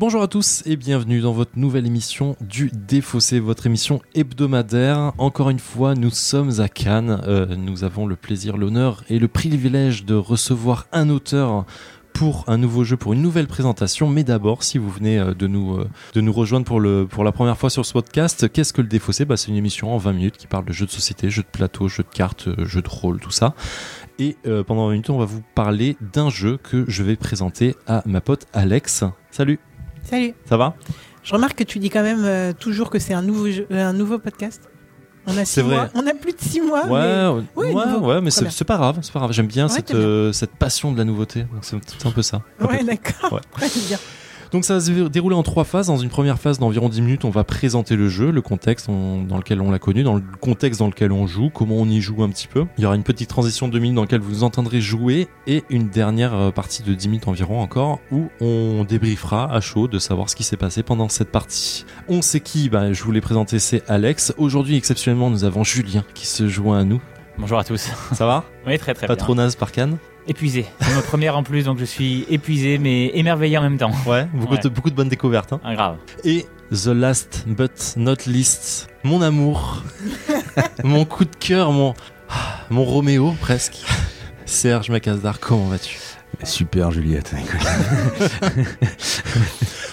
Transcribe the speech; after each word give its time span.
Bonjour 0.00 0.22
à 0.22 0.28
tous 0.28 0.62
et 0.64 0.76
bienvenue 0.76 1.20
dans 1.20 1.32
votre 1.32 1.58
nouvelle 1.58 1.84
émission 1.84 2.36
du 2.40 2.70
Défaussé, 2.72 3.40
votre 3.40 3.66
émission 3.66 4.00
hebdomadaire. 4.14 5.12
Encore 5.18 5.50
une 5.50 5.58
fois, 5.58 5.96
nous 5.96 6.10
sommes 6.10 6.60
à 6.60 6.68
Cannes. 6.68 7.20
Euh, 7.26 7.56
nous 7.56 7.82
avons 7.82 8.06
le 8.06 8.14
plaisir, 8.14 8.56
l'honneur 8.56 9.02
et 9.08 9.18
le 9.18 9.26
privilège 9.26 10.04
de 10.04 10.14
recevoir 10.14 10.86
un 10.92 11.10
auteur 11.10 11.66
pour 12.12 12.44
un 12.46 12.58
nouveau 12.58 12.84
jeu, 12.84 12.96
pour 12.96 13.12
une 13.12 13.22
nouvelle 13.22 13.48
présentation. 13.48 14.08
Mais 14.08 14.22
d'abord, 14.22 14.62
si 14.62 14.78
vous 14.78 14.88
venez 14.88 15.18
euh, 15.18 15.34
de 15.34 15.48
nous, 15.48 15.78
euh, 15.78 15.88
de 16.14 16.20
nous 16.20 16.32
rejoindre 16.32 16.64
pour, 16.64 17.24
la 17.24 17.32
première 17.32 17.58
fois 17.58 17.68
sur 17.68 17.84
ce 17.84 17.92
podcast, 17.92 18.48
qu'est-ce 18.52 18.72
que 18.72 18.82
le 18.82 18.88
Défaussé? 18.88 19.24
Bah, 19.24 19.36
C'est 19.36 19.48
une 19.48 19.56
émission 19.56 19.92
en 19.92 19.98
20 19.98 20.12
minutes 20.12 20.36
qui 20.36 20.46
parle 20.46 20.64
de 20.64 20.72
jeux 20.72 20.86
de 20.86 20.92
société, 20.92 21.28
jeux 21.28 21.42
de 21.42 21.48
plateau, 21.48 21.88
jeux 21.88 22.04
de 22.04 22.16
cartes, 22.16 22.48
jeux 22.64 22.82
de 22.82 22.88
rôle, 22.88 23.18
tout 23.18 23.32
ça. 23.32 23.56
Et 24.20 24.36
pendant 24.66 24.86
20 24.86 24.92
minutes, 24.92 25.10
on 25.10 25.18
va 25.18 25.24
vous 25.24 25.42
parler 25.56 25.96
d'un 26.12 26.30
jeu 26.30 26.56
que 26.56 26.84
je 26.86 27.02
vais 27.02 27.16
présenter 27.16 27.74
à 27.88 28.04
ma 28.06 28.20
pote 28.20 28.46
Alex. 28.52 29.04
Salut, 29.30 29.58
Salut. 30.08 30.34
ça 30.48 30.56
va? 30.56 30.74
Je 31.22 31.32
remarque 31.34 31.58
que 31.58 31.64
tu 31.64 31.78
dis 31.78 31.90
quand 31.90 32.02
même 32.02 32.24
euh, 32.24 32.52
toujours 32.52 32.88
que 32.90 32.98
c'est 32.98 33.12
un 33.14 33.22
nouveau 33.22 33.50
jeu- 33.50 33.66
euh, 33.70 33.86
un 33.86 33.92
nouveau 33.92 34.18
podcast. 34.18 34.62
On 35.26 35.36
a 35.36 35.44
six 35.44 35.52
C'est 35.54 35.62
vrai. 35.62 35.74
mois. 35.76 35.88
On 35.94 36.06
a 36.06 36.14
plus 36.14 36.32
de 36.32 36.40
six 36.40 36.60
mois. 36.62 36.86
Ouais, 36.86 37.42
mais- 37.56 37.74
ouais, 37.74 37.94
ouais, 37.96 38.20
mais 38.22 38.30
c'est 38.30 38.64
pas 38.64 38.76
grave, 38.78 38.98
c'est 39.02 39.12
pas 39.12 39.18
grave. 39.18 39.32
J'aime 39.32 39.46
bien 39.46 39.66
Ouais, 39.66 39.72
cette, 39.74 39.90
bien. 39.92 40.00
euh, 40.00 40.32
cette 40.32 40.52
passion 40.52 40.90
de 40.92 40.96
la 40.98 41.04
nouveauté. 41.04 41.44
C'est 41.60 41.76
un 42.06 42.10
peu 42.10 42.22
ça. 42.22 42.40
Ouais, 42.60 42.82
d'accord. 42.82 43.34
Ouais. 43.34 43.40
Très 43.52 43.68
bien. 43.88 43.98
Donc 44.50 44.64
ça 44.64 44.74
va 44.74 44.80
se 44.80 44.90
dérouler 45.08 45.36
en 45.36 45.42
trois 45.42 45.64
phases. 45.64 45.88
Dans 45.88 45.98
une 45.98 46.08
première 46.08 46.38
phase 46.38 46.58
d'environ 46.58 46.88
10 46.88 47.02
minutes, 47.02 47.24
on 47.24 47.30
va 47.30 47.44
présenter 47.44 47.96
le 47.96 48.08
jeu, 48.08 48.30
le 48.30 48.40
contexte 48.40 48.88
on- 48.88 49.22
dans 49.22 49.36
lequel 49.36 49.60
on 49.60 49.70
l'a 49.70 49.78
connu, 49.78 50.02
dans 50.02 50.14
le 50.14 50.22
contexte 50.40 50.80
dans 50.80 50.86
lequel 50.86 51.12
on 51.12 51.26
joue, 51.26 51.50
comment 51.50 51.76
on 51.76 51.86
y 51.86 52.00
joue 52.00 52.22
un 52.22 52.30
petit 52.30 52.46
peu. 52.48 52.64
Il 52.78 52.82
y 52.82 52.86
aura 52.86 52.96
une 52.96 53.02
petite 53.02 53.28
transition 53.28 53.68
de 53.68 53.72
2 53.74 53.78
minutes 53.78 53.96
dans 53.96 54.02
laquelle 54.02 54.20
vous 54.20 54.44
entendrez 54.44 54.80
jouer 54.80 55.28
et 55.46 55.64
une 55.68 55.88
dernière 55.88 56.34
euh, 56.34 56.50
partie 56.50 56.82
de 56.82 56.94
10 56.94 57.08
minutes 57.08 57.28
environ 57.28 57.60
encore 57.60 58.00
où 58.10 58.28
on 58.40 58.84
débriefera 58.88 59.52
à 59.52 59.60
chaud 59.60 59.86
de 59.88 59.98
savoir 59.98 60.30
ce 60.30 60.36
qui 60.36 60.44
s'est 60.44 60.56
passé 60.56 60.82
pendant 60.82 61.08
cette 61.08 61.30
partie. 61.30 61.84
On 62.08 62.22
sait 62.22 62.40
qui, 62.40 62.68
bah, 62.70 62.92
je 62.92 63.02
vous 63.04 63.12
l'ai 63.12 63.20
présenté, 63.20 63.58
c'est 63.58 63.82
Alex. 63.88 64.32
Aujourd'hui, 64.38 64.76
exceptionnellement, 64.76 65.28
nous 65.30 65.44
avons 65.44 65.62
Julien 65.64 66.04
qui 66.14 66.26
se 66.26 66.48
joint 66.48 66.78
à 66.78 66.84
nous. 66.84 67.00
Bonjour 67.38 67.58
à 67.58 67.64
tous. 67.64 67.90
Ça 68.12 68.26
va? 68.26 68.44
Oui, 68.66 68.78
très 68.78 68.94
très 68.94 69.06
Pas 69.06 69.14
bien. 69.14 69.24
trop 69.24 69.34
naze 69.34 69.54
par 69.56 69.70
Cannes? 69.72 69.98
Épuisé. 70.28 70.66
C'est 70.80 70.94
ma 70.94 71.00
première 71.02 71.36
en 71.36 71.42
plus, 71.42 71.64
donc 71.64 71.78
je 71.78 71.84
suis 71.86 72.24
épuisé 72.28 72.76
mais 72.78 73.10
émerveillé 73.14 73.56
en 73.58 73.62
même 73.62 73.78
temps. 73.78 73.90
Ouais, 74.06 74.26
beaucoup, 74.34 74.54
Ouais. 74.54 74.60
De, 74.60 74.68
beaucoup 74.68 74.90
de 74.90 74.94
bonnes 74.94 75.08
découvertes. 75.08 75.52
hein. 75.54 75.60
Ah, 75.64 75.74
grave. 75.74 75.96
Et 76.24 76.46
the 76.70 76.86
last 76.88 77.44
but 77.46 77.94
not 77.96 78.16
least, 78.26 78.88
mon 79.04 79.22
amour, 79.22 79.82
mon 80.84 81.04
coup 81.06 81.24
de 81.24 81.34
cœur, 81.34 81.72
mon, 81.72 81.94
mon 82.70 82.84
Roméo 82.84 83.34
presque. 83.40 83.78
Serge 84.44 84.90
Macazdar, 84.90 85.40
comment 85.40 85.66
vas-tu? 85.68 85.98
Super 86.44 86.90
Juliette. 86.92 87.34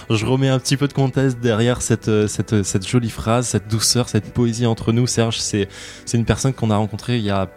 Je 0.10 0.26
remets 0.26 0.50
un 0.50 0.60
petit 0.60 0.78
peu 0.78 0.88
de 0.88 0.94
contexte 0.94 1.40
derrière 1.40 1.82
cette, 1.82 2.10
euh, 2.10 2.28
cette, 2.28 2.62
cette 2.64 2.88
jolie 2.88 3.10
phrase, 3.10 3.48
cette 3.48 3.68
douceur, 3.68 4.08
cette 4.10 4.34
poésie 4.34 4.66
entre 4.66 4.92
nous. 4.92 5.08
Serge, 5.08 5.40
c'est 5.40 5.68
c'est 6.06 6.18
une 6.18 6.26
personne 6.26 6.54
qu'on 6.54 6.70
a 6.72 6.78
rencontrée 6.78 7.18
il 7.18 7.24
y 7.24 7.32
a 7.32 7.50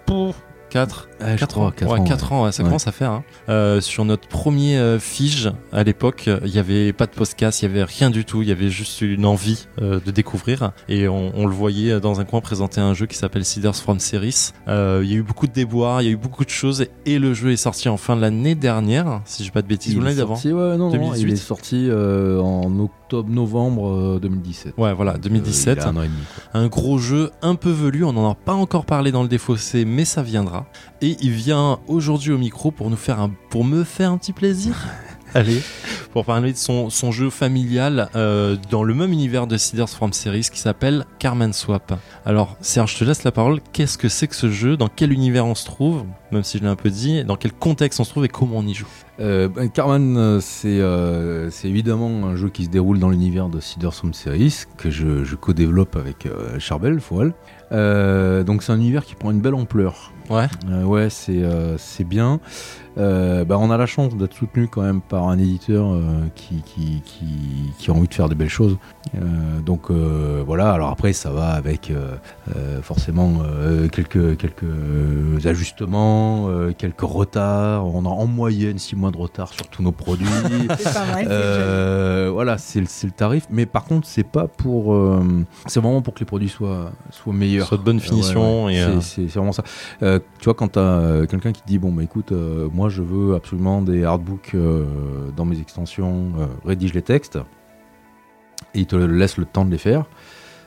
4 0.71 1.08
Ah, 1.21 1.35
je 1.35 1.41
4 1.41 1.51
crois, 1.53 1.67
ans, 1.67 2.45
ouais, 2.45 2.53
ça 2.53 2.63
Ouais. 2.63 2.69
commence 2.69 2.87
à 2.87 2.93
faire. 2.93 3.11
hein. 3.11 3.25
Euh, 3.49 3.81
sur 3.81 4.05
notre 4.05 4.29
premier 4.29 4.77
euh, 4.79 4.99
fige 4.99 5.51
à 5.73 5.83
l'époque, 5.85 6.29
il 6.45 6.51
y 6.55 6.59
avait 6.59 6.93
pas 6.93 7.07
de 7.07 7.11
podcast, 7.13 7.61
il 7.63 7.67
y 7.67 7.69
avait 7.69 7.85
rien 7.85 8.11
du 8.11 8.25
tout, 8.25 8.43
il 8.43 8.49
y 8.49 8.53
avait 8.53 8.69
juste 8.71 9.01
une 9.01 9.25
envie 9.27 9.67
euh, 9.83 10.01
de 10.05 10.11
découvrir 10.11 10.73
et 10.89 11.09
on, 11.09 11.33
on 11.35 11.47
le 11.47 11.53
voyait 11.55 12.01
dans 12.01 12.21
un 12.21 12.25
coin 12.25 12.41
présenter 12.41 12.81
un 12.81 12.95
jeu 12.95 13.07
qui 13.07 13.17
s'appelle 13.17 13.45
Seeders 13.45 13.75
from 13.77 13.99
Series. 13.99 14.53
Euh, 14.69 15.01
il 15.05 15.11
y 15.11 15.15
a 15.15 15.17
eu 15.17 15.23
beaucoup 15.23 15.47
de 15.47 15.53
déboires, 15.53 16.03
il 16.03 16.05
y 16.07 16.09
a 16.09 16.13
eu 16.13 16.17
beaucoup 16.17 16.45
de 16.45 16.51
choses 16.51 16.87
et 17.07 17.19
le 17.19 17.35
jeu 17.35 17.53
est 17.53 17.57
sorti 17.57 17.89
en 17.89 17.97
fin 17.97 18.15
de 18.17 18.21
l'année 18.21 18.55
dernière, 18.55 19.21
si 19.25 19.43
je 19.43 19.49
dis 19.49 19.53
pas 19.53 19.63
de 19.63 19.67
bêtises, 19.67 19.97
ou 19.97 20.01
l'année 20.01 20.15
d'avant. 20.17 20.35
sorti, 20.37 20.53
ouais, 20.53 20.77
non, 20.77 20.87
non, 20.87 20.91
2018. 20.91 21.23
il 21.23 21.33
est 21.33 21.37
sorti 21.37 21.87
euh, 21.91 22.41
en 22.41 22.79
octobre-novembre 22.79 23.89
euh, 24.17 24.19
2017. 24.21 24.75
Ouais, 24.79 24.93
voilà, 24.95 25.13
Donc, 25.13 25.21
euh, 25.27 25.29
2017. 25.31 25.79
il 25.81 25.85
a 25.85 25.89
un 25.89 25.97
an 25.97 26.03
et 26.03 26.07
demi. 26.09 26.17
quoi. 26.53 26.61
Un 26.61 26.67
gros 26.69 26.99
jeu 26.99 27.31
un 27.43 27.55
peu 27.55 27.71
velu, 27.71 28.05
on 28.05 28.13
n'en 28.13 28.31
a 28.31 28.35
pas 28.35 28.53
encore 28.55 28.85
parlé 28.85 29.13
dans 29.13 29.23
le 29.23 29.29
défaussé, 29.29 29.85
mais 29.85 30.05
ça 30.05 30.23
viendra. 30.23 30.67
Et 31.01 31.08
il 31.21 31.31
vient 31.31 31.79
aujourd'hui 31.87 32.33
au 32.33 32.39
micro 32.39 32.71
pour 32.71 32.91
nous 32.91 32.97
faire 32.97 33.21
un, 33.21 33.31
pour 33.51 33.65
me 33.65 33.85
faire 33.85 34.11
un 34.11 34.19
petit 34.19 34.33
plaisir. 34.33 34.77
Allez, 35.35 35.63
pour 36.13 36.25
parler 36.25 36.53
de 36.53 36.57
son, 36.57 36.89
son 36.89 37.13
jeu 37.13 37.29
familial 37.29 38.09
euh, 38.17 38.57
dans 38.71 38.83
le 38.83 38.95
même 38.95 39.13
univers 39.13 39.47
de 39.47 39.59
Seeders 39.59 39.91
from 39.91 40.13
Series 40.13 40.49
qui 40.51 40.59
s'appelle 40.59 41.05
Carmen 41.19 41.53
Swap. 41.53 41.93
Alors 42.25 42.57
Serge, 42.63 42.95
je 42.95 42.99
te 42.99 43.05
laisse 43.05 43.25
la 43.25 43.33
parole. 43.33 43.61
Qu'est-ce 43.73 43.99
que 43.99 44.09
c'est 44.09 44.27
que 44.27 44.35
ce 44.35 44.51
jeu? 44.51 44.79
Dans 44.79 44.89
quel 44.89 45.13
univers 45.13 45.45
on 45.45 45.55
se 45.55 45.67
trouve? 45.67 46.05
Même 46.31 46.43
si 46.43 46.59
je 46.59 46.63
l'ai 46.63 46.69
un 46.69 46.77
peu 46.77 46.91
dit. 46.91 47.25
Dans 47.25 47.37
quel 47.37 47.53
contexte 47.53 48.01
on 48.01 48.05
se 48.05 48.11
trouve 48.11 48.25
et 48.25 48.29
comment 48.29 48.59
on 48.59 48.67
y 48.67 48.75
joue 48.75 48.87
Euh, 49.21 49.49
ben, 49.49 49.69
Carman, 49.71 50.17
euh, 50.17 50.41
c'est 50.41 50.79
euh, 50.81 51.51
évidemment 51.65 52.27
un 52.27 52.37
jeu 52.37 52.51
qui 52.51 52.65
se 52.65 52.71
déroule 52.71 52.99
dans 52.99 53.09
l'univers 53.09 53.49
de 53.49 53.61
Seeders 53.61 54.05
Home 54.05 54.15
Series 54.15 54.65
que 54.77 54.91
je, 54.91 55.25
je 55.25 55.35
co-développe 55.37 55.97
avec 55.97 56.27
euh, 56.27 56.59
Charbel 56.59 57.01
Foal. 57.01 57.33
Euh, 57.73 58.45
donc 58.45 58.63
c'est 58.63 58.73
un 58.73 58.77
univers 58.79 59.05
qui 59.05 59.15
prend 59.15 59.31
une 59.31 59.41
belle 59.41 59.55
ampleur. 59.55 60.13
Ouais. 60.31 60.47
Euh, 60.71 60.85
ouais, 60.85 61.09
c'est 61.11 62.05
bien. 62.05 62.41
Bah, 62.97 63.57
on 63.59 63.71
a 63.71 63.77
la 63.77 63.87
chance 63.87 64.17
d'être 64.17 64.35
soutenu 64.35 64.67
quand 64.67 64.83
même 64.83 65.01
par 65.01 65.29
un 65.29 65.39
éditeur 65.39 65.97
qui, 66.35 66.63
qui, 66.63 67.01
qui, 67.05 67.27
qui 67.79 67.91
a 67.91 67.95
envie 67.95 68.09
de 68.09 68.15
faire 68.15 68.29
des 68.29 68.35
belles 68.35 68.49
choses. 68.49 68.77
Donc 69.65 69.91
voilà, 69.91 70.73
alors 70.73 70.91
après 70.91 71.13
ça 71.13 71.31
va 71.31 71.51
avec 71.51 71.93
forcément 72.83 73.35
quelques, 73.93 74.37
quelques 74.37 74.65
euh, 74.65 75.47
euh, 76.49 76.73
quelques 76.77 77.01
retards. 77.03 77.87
On 77.87 78.05
a 78.05 78.09
en 78.09 78.27
moyenne 78.27 78.79
6 78.79 78.97
mois 78.97 79.11
de 79.11 79.17
retard 79.17 79.53
sur 79.53 79.67
tous 79.69 79.83
nos 79.83 79.93
produits. 79.93 80.27
C'est 80.79 80.93
pas 80.95 81.07
mal. 81.07 81.17
c'est 81.17 81.23
joli. 81.25 81.27
Euh, 81.31 82.31
voilà, 82.33 82.59
c'est 82.59 82.81
le, 82.81 82.87
c'est 82.89 83.07
le 83.07 83.13
tarif. 83.13 83.47
Mais 83.51 83.67
par 83.67 83.85
contre, 83.85 84.07
c'est 84.07 84.25
pas 84.27 84.47
pour. 84.49 84.95
euh, 84.95 85.45
c'est 85.67 85.81
vraiment 85.81 86.03
pour 86.03 86.15
que 86.15 86.21
les 86.21 86.27
produits 86.27 86.49
soient, 86.49 86.93
soient 87.11 87.33
meilleurs. 87.33 87.67
Soit 87.67 87.79
de 87.79 87.83
bonne 87.83 88.01
finition 88.01 88.67
Ouais, 88.67 88.73
ouais. 88.73 88.75
et, 88.75 88.79
C'est- 88.79 88.89
euh, 88.91 89.01
C'est 89.01 89.29
c'est 89.29 89.39
vraiment 89.39 89.53
ça. 89.53 89.63
Euh, 90.03 90.19
tu 90.39 90.45
vois, 90.45 90.55
quand 90.55 90.69
t'as 90.69 91.27
quelqu'un 91.27 91.53
qui 91.53 91.63
te 91.63 91.67
dit 91.67 91.79
Bon, 91.79 91.93
bah 91.93 92.03
écoute, 92.03 92.33
euh, 92.33 92.69
moi 92.73 92.89
je 92.89 93.03
veux 93.03 93.35
absolument 93.35 93.83
des 93.83 94.05
artbooks 94.05 94.53
euh, 94.55 94.85
dans 95.37 95.45
mes 95.45 95.59
extensions, 95.61 96.33
euh, 96.39 96.47
rédige 96.65 96.95
les 96.95 97.03
textes, 97.03 97.37
et 98.75 98.81
il 98.81 98.87
te 98.87 98.97
laisse 98.97 99.37
le 99.39 99.45
temps 99.45 99.65
de 99.65 99.71
les 99.71 99.79
faire, 99.79 100.05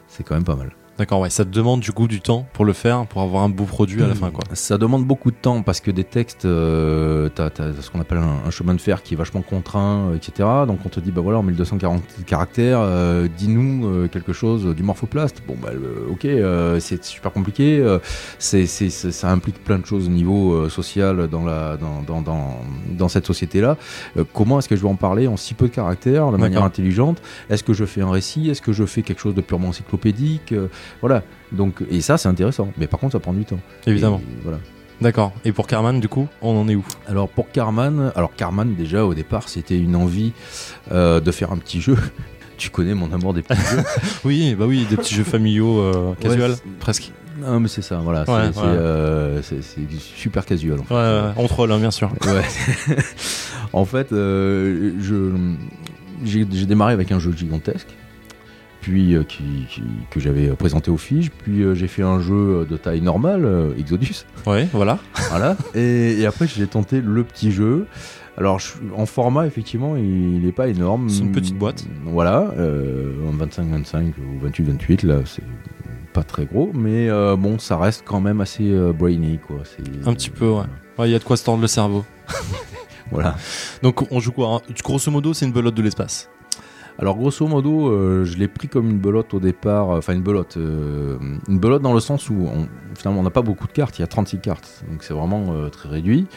c'est 0.07 0.23
quand 0.23 0.35
même 0.35 0.43
pas 0.43 0.55
mal. 0.55 0.71
D'accord, 1.01 1.19
ouais. 1.21 1.31
Ça 1.31 1.43
te 1.45 1.49
demande 1.49 1.79
du 1.79 1.91
coup 1.93 2.07
du 2.07 2.21
temps 2.21 2.45
pour 2.53 2.63
le 2.63 2.73
faire, 2.73 3.07
pour 3.07 3.23
avoir 3.23 3.41
un 3.43 3.49
beau 3.49 3.63
produit 3.63 4.03
à 4.03 4.07
la 4.07 4.13
fin, 4.13 4.29
quoi. 4.29 4.43
Ça 4.53 4.77
demande 4.77 5.03
beaucoup 5.03 5.31
de 5.31 5.35
temps 5.35 5.63
parce 5.63 5.79
que 5.81 5.89
des 5.89 6.03
textes, 6.03 6.45
euh, 6.45 7.27
t'as 7.33 7.45
as 7.47 7.81
ce 7.81 7.89
qu'on 7.89 7.99
appelle 7.99 8.19
un, 8.19 8.47
un 8.47 8.51
chemin 8.51 8.75
de 8.75 8.79
fer 8.81 9.01
qui 9.01 9.15
est 9.15 9.17
vachement 9.17 9.41
contraint, 9.41 10.09
euh, 10.11 10.15
etc. 10.15 10.47
Donc 10.67 10.79
on 10.85 10.89
te 10.89 10.99
dit, 10.99 11.09
bah 11.11 11.21
voilà, 11.21 11.39
en 11.39 11.43
1240 11.43 12.03
caractères, 12.27 12.79
euh, 12.81 13.27
dis-nous 13.35 13.87
euh, 13.87 14.07
quelque 14.09 14.31
chose 14.31 14.75
du 14.75 14.83
morphoplaste. 14.83 15.41
Bon, 15.47 15.55
bah 15.59 15.69
ok, 16.11 16.25
euh, 16.25 16.79
c'est 16.79 17.03
super 17.03 17.31
compliqué. 17.31 17.79
euh, 17.79 17.97
c'est 18.37 18.67
c'est- 18.67 18.91
c'est- 18.91 19.11
ça 19.11 19.31
implique 19.31 19.63
plein 19.63 19.79
de 19.79 19.85
choses 19.87 20.05
au 20.07 20.11
niveau 20.11 20.53
euh, 20.53 20.69
social 20.69 21.27
dans, 21.29 21.43
la, 21.43 21.77
dans, 21.77 22.03
dans, 22.05 22.21
dans, 22.21 22.57
dans 22.91 23.07
cette 23.07 23.25
société-là. 23.25 23.75
Euh, 24.17 24.23
comment 24.33 24.59
est-ce 24.59 24.69
que 24.69 24.75
je 24.75 24.83
vais 24.83 24.87
en 24.89 24.95
parler 24.95 25.25
en 25.27 25.35
si 25.37 25.55
peu 25.55 25.67
de 25.67 25.73
caractères, 25.73 26.31
de 26.31 26.37
manière 26.37 26.59
intelligente? 26.63 27.21
Est-ce 27.49 27.63
que 27.63 27.73
je 27.73 27.85
fais 27.85 28.01
un 28.01 28.11
récit? 28.11 28.51
Est-ce 28.51 28.61
que 28.61 28.71
je 28.71 28.85
fais 28.85 29.01
quelque 29.01 29.19
chose 29.21 29.33
de 29.33 29.41
purement 29.41 29.69
encyclopédique? 29.69 30.53
Voilà. 30.99 31.23
Donc, 31.51 31.83
et 31.89 32.01
ça, 32.01 32.17
c'est 32.17 32.27
intéressant. 32.29 32.69
Mais 32.77 32.87
par 32.87 32.99
contre, 32.99 33.13
ça 33.13 33.19
prend 33.19 33.33
du 33.33 33.45
temps. 33.45 33.59
Évidemment. 33.87 34.21
Et 34.23 34.41
voilà. 34.43 34.59
D'accord. 35.01 35.33
Et 35.45 35.51
pour 35.51 35.65
Carman, 35.65 35.99
du 35.99 36.07
coup, 36.07 36.27
on 36.43 36.55
en 36.55 36.67
est 36.67 36.75
où? 36.75 36.85
Alors 37.07 37.27
pour 37.27 37.49
Carman, 37.49 38.11
alors 38.15 38.35
Carman 38.35 38.75
déjà 38.75 39.03
au 39.03 39.15
départ 39.15 39.49
c'était 39.49 39.79
une 39.79 39.95
envie 39.95 40.31
euh, 40.91 41.19
de 41.19 41.31
faire 41.31 41.51
un 41.51 41.57
petit 41.57 41.81
jeu. 41.81 41.95
Tu 42.57 42.69
connais 42.69 42.93
mon 42.93 43.11
amour 43.11 43.33
des 43.33 43.41
petits 43.41 43.59
jeux? 43.59 43.83
Oui, 44.23 44.53
bah 44.53 44.65
oui, 44.67 44.85
des 44.87 44.95
petits 44.95 45.15
jeux 45.15 45.23
familiaux 45.23 45.79
euh, 45.79 46.13
casual, 46.19 46.51
Ouais, 46.51 46.57
presque. 46.79 47.11
Non 47.39 47.59
mais 47.59 47.67
c'est 47.67 47.81
ça, 47.81 47.95
voilà. 47.97 48.23
c'est- 48.25 48.31
Ouais, 48.31 48.51
c'est 48.53 48.59
ouais. 48.59 48.65
euh, 48.67 49.41
super 50.15 50.45
casual. 50.45 50.79
En 50.81 50.83
fait. 50.83 50.93
Ouais, 50.93 51.21
on 51.37 51.47
troll, 51.47 51.71
hein, 51.71 51.79
bien 51.79 51.89
sûr. 51.89 52.11
En 53.73 53.85
fait, 53.85 54.11
euh, 54.11 54.91
j'ai 56.23 56.45
démarré 56.67 56.93
avec 56.93 57.11
un 57.11 57.17
jeu 57.19 57.31
gigantesque, 57.35 57.87
puis 58.81 59.15
euh, 59.15 59.23
qui, 59.23 59.43
qui- 59.69 59.83
que 60.09 60.19
j'avais 60.19 60.47
présenté 60.49 60.91
au 60.91 60.97
Fige, 60.97 61.31
puis 61.43 61.61
euh, 61.61 61.73
j'ai 61.75 61.87
fait 61.87 62.03
un 62.03 62.19
jeu 62.19 62.65
de 62.69 62.77
taille 62.77 63.01
normale, 63.01 63.45
euh, 63.45 63.73
Exodus. 63.77 64.25
Ouais, 64.45 64.67
voilà. 64.73 64.99
Voilà. 65.29 65.55
Et, 65.75 66.19
et 66.19 66.25
après, 66.25 66.47
j'ai 66.47 66.67
tenté 66.67 66.99
le 67.01 67.23
petit 67.23 67.51
jeu. 67.51 67.85
Alors, 68.37 68.59
je- 68.59 68.73
en 68.95 69.05
format, 69.05 69.45
effectivement, 69.45 69.95
il 69.95 70.41
n'est 70.41 70.51
pas 70.51 70.67
énorme. 70.67 71.09
C'est 71.09 71.21
une 71.21 71.31
petite 71.31 71.57
boîte. 71.57 71.85
Voilà, 72.05 72.51
euh, 72.57 73.13
en 73.29 73.33
25-25 73.45 74.13
ou 74.19 74.47
28-28, 74.47 75.05
là, 75.05 75.19
c'est 75.25 75.43
pas 76.13 76.23
très 76.23 76.45
gros, 76.45 76.71
mais 76.73 77.09
euh, 77.09 77.35
bon, 77.37 77.57
ça 77.59 77.77
reste 77.77 78.03
quand 78.05 78.19
même 78.19 78.41
assez 78.41 78.69
euh, 78.71 78.91
brainy, 78.93 79.39
quoi. 79.45 79.57
Un 80.05 80.13
petit 80.13 80.29
peu, 80.29 80.49
ouais. 80.49 80.63
Ouais, 80.97 81.07
il 81.09 81.11
y 81.11 81.15
a 81.15 81.19
de 81.19 81.23
quoi 81.23 81.37
se 81.37 81.45
tordre 81.45 81.61
le 81.61 81.67
cerveau. 81.67 82.03
Voilà. 83.11 83.35
Donc, 83.83 84.09
on 84.09 84.21
joue 84.21 84.31
quoi 84.31 84.55
hein? 84.55 84.73
Grosso 84.83 85.11
modo, 85.11 85.33
c'est 85.33 85.45
une 85.45 85.51
belote 85.51 85.75
de 85.75 85.81
l'espace. 85.81 86.29
Alors 86.99 87.17
grosso 87.17 87.47
modo, 87.47 87.89
euh, 87.89 88.25
je 88.25 88.37
l'ai 88.37 88.47
pris 88.47 88.67
comme 88.67 88.89
une 88.89 88.99
belote 88.99 89.33
au 89.33 89.39
départ, 89.39 89.91
euh, 89.91 89.97
enfin 89.97 90.13
une 90.13 90.21
belote, 90.21 90.57
euh, 90.57 91.17
une 91.47 91.59
belote 91.59 91.81
dans 91.81 91.93
le 91.93 91.99
sens 91.99 92.29
où 92.29 92.47
on, 92.53 92.67
finalement 92.95 93.21
on 93.21 93.23
n'a 93.23 93.31
pas 93.31 93.41
beaucoup 93.41 93.67
de 93.67 93.71
cartes, 93.71 93.97
il 93.97 94.01
y 94.01 94.03
a 94.03 94.07
36 94.07 94.39
cartes, 94.39 94.83
donc 94.89 95.03
c'est 95.03 95.13
vraiment 95.13 95.69
très 95.69 95.89
réduit. 95.89 96.27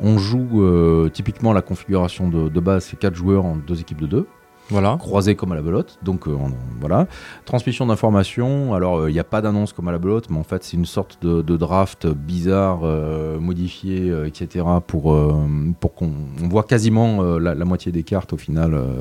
On 0.00 0.18
joue 0.18 0.64
typiquement 1.12 1.52
la 1.52 1.62
configuration 1.62 2.28
de, 2.28 2.48
de 2.48 2.60
base, 2.60 2.86
c'est 2.86 2.98
4 2.98 3.14
joueurs 3.14 3.44
en 3.44 3.56
deux 3.56 3.80
équipes 3.80 4.00
de 4.00 4.06
2. 4.06 4.26
Voilà. 4.70 4.96
croisé 4.98 5.34
comme 5.34 5.52
à 5.52 5.54
la 5.54 5.62
belote. 5.62 5.98
Donc 6.02 6.26
euh, 6.26 6.36
voilà. 6.80 7.06
Transmission 7.44 7.86
d'informations. 7.86 8.74
Alors 8.74 8.98
euh, 8.98 9.10
il 9.10 9.12
n'y 9.12 9.20
a 9.20 9.24
pas 9.24 9.40
d'annonce 9.42 9.72
comme 9.72 9.88
à 9.88 9.92
la 9.92 9.98
belote, 9.98 10.30
mais 10.30 10.38
en 10.38 10.42
fait 10.42 10.64
c'est 10.64 10.76
une 10.76 10.86
sorte 10.86 11.24
de, 11.24 11.56
draft 11.56 12.06
bizarre, 12.06 12.80
euh, 12.84 13.38
modifié, 13.38 14.10
euh, 14.10 14.26
etc. 14.26 14.64
pour, 14.86 15.12
euh, 15.12 15.34
pour 15.80 15.94
qu'on 15.94 16.10
on 16.42 16.48
voit 16.48 16.64
quasiment 16.64 17.22
euh, 17.22 17.38
la, 17.38 17.64
moitié 17.64 17.92
des 17.92 18.02
cartes 18.02 18.32
au 18.32 18.36
final 18.36 18.74
euh, 18.74 19.00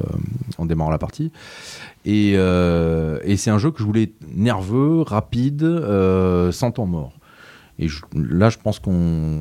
en 0.58 0.66
démarrant 0.66 0.92
la 0.92 0.98
partie. 0.98 1.32
Et, 2.06 2.34
euh, 2.36 3.20
et 3.24 3.38
c'est 3.38 3.50
un 3.50 3.58
jeu 3.58 3.72
que 3.72 3.80
je 3.80 3.86
voulais 3.86 4.12
nerveux, 4.34 5.02
rapide, 5.02 5.64
euh, 5.64 6.52
sans 6.52 6.72
temps 6.72 6.86
mort. 6.86 7.14
Et 7.80 7.88
je- 7.88 8.02
là, 8.16 8.50
je 8.50 8.58
pense 8.60 8.80
qu'on 8.80 8.92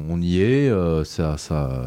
on 0.08 0.20
y 0.20 0.40
est, 0.40 0.68
euh, 0.70 1.04
ça, 1.04 1.36
ça, 1.36 1.84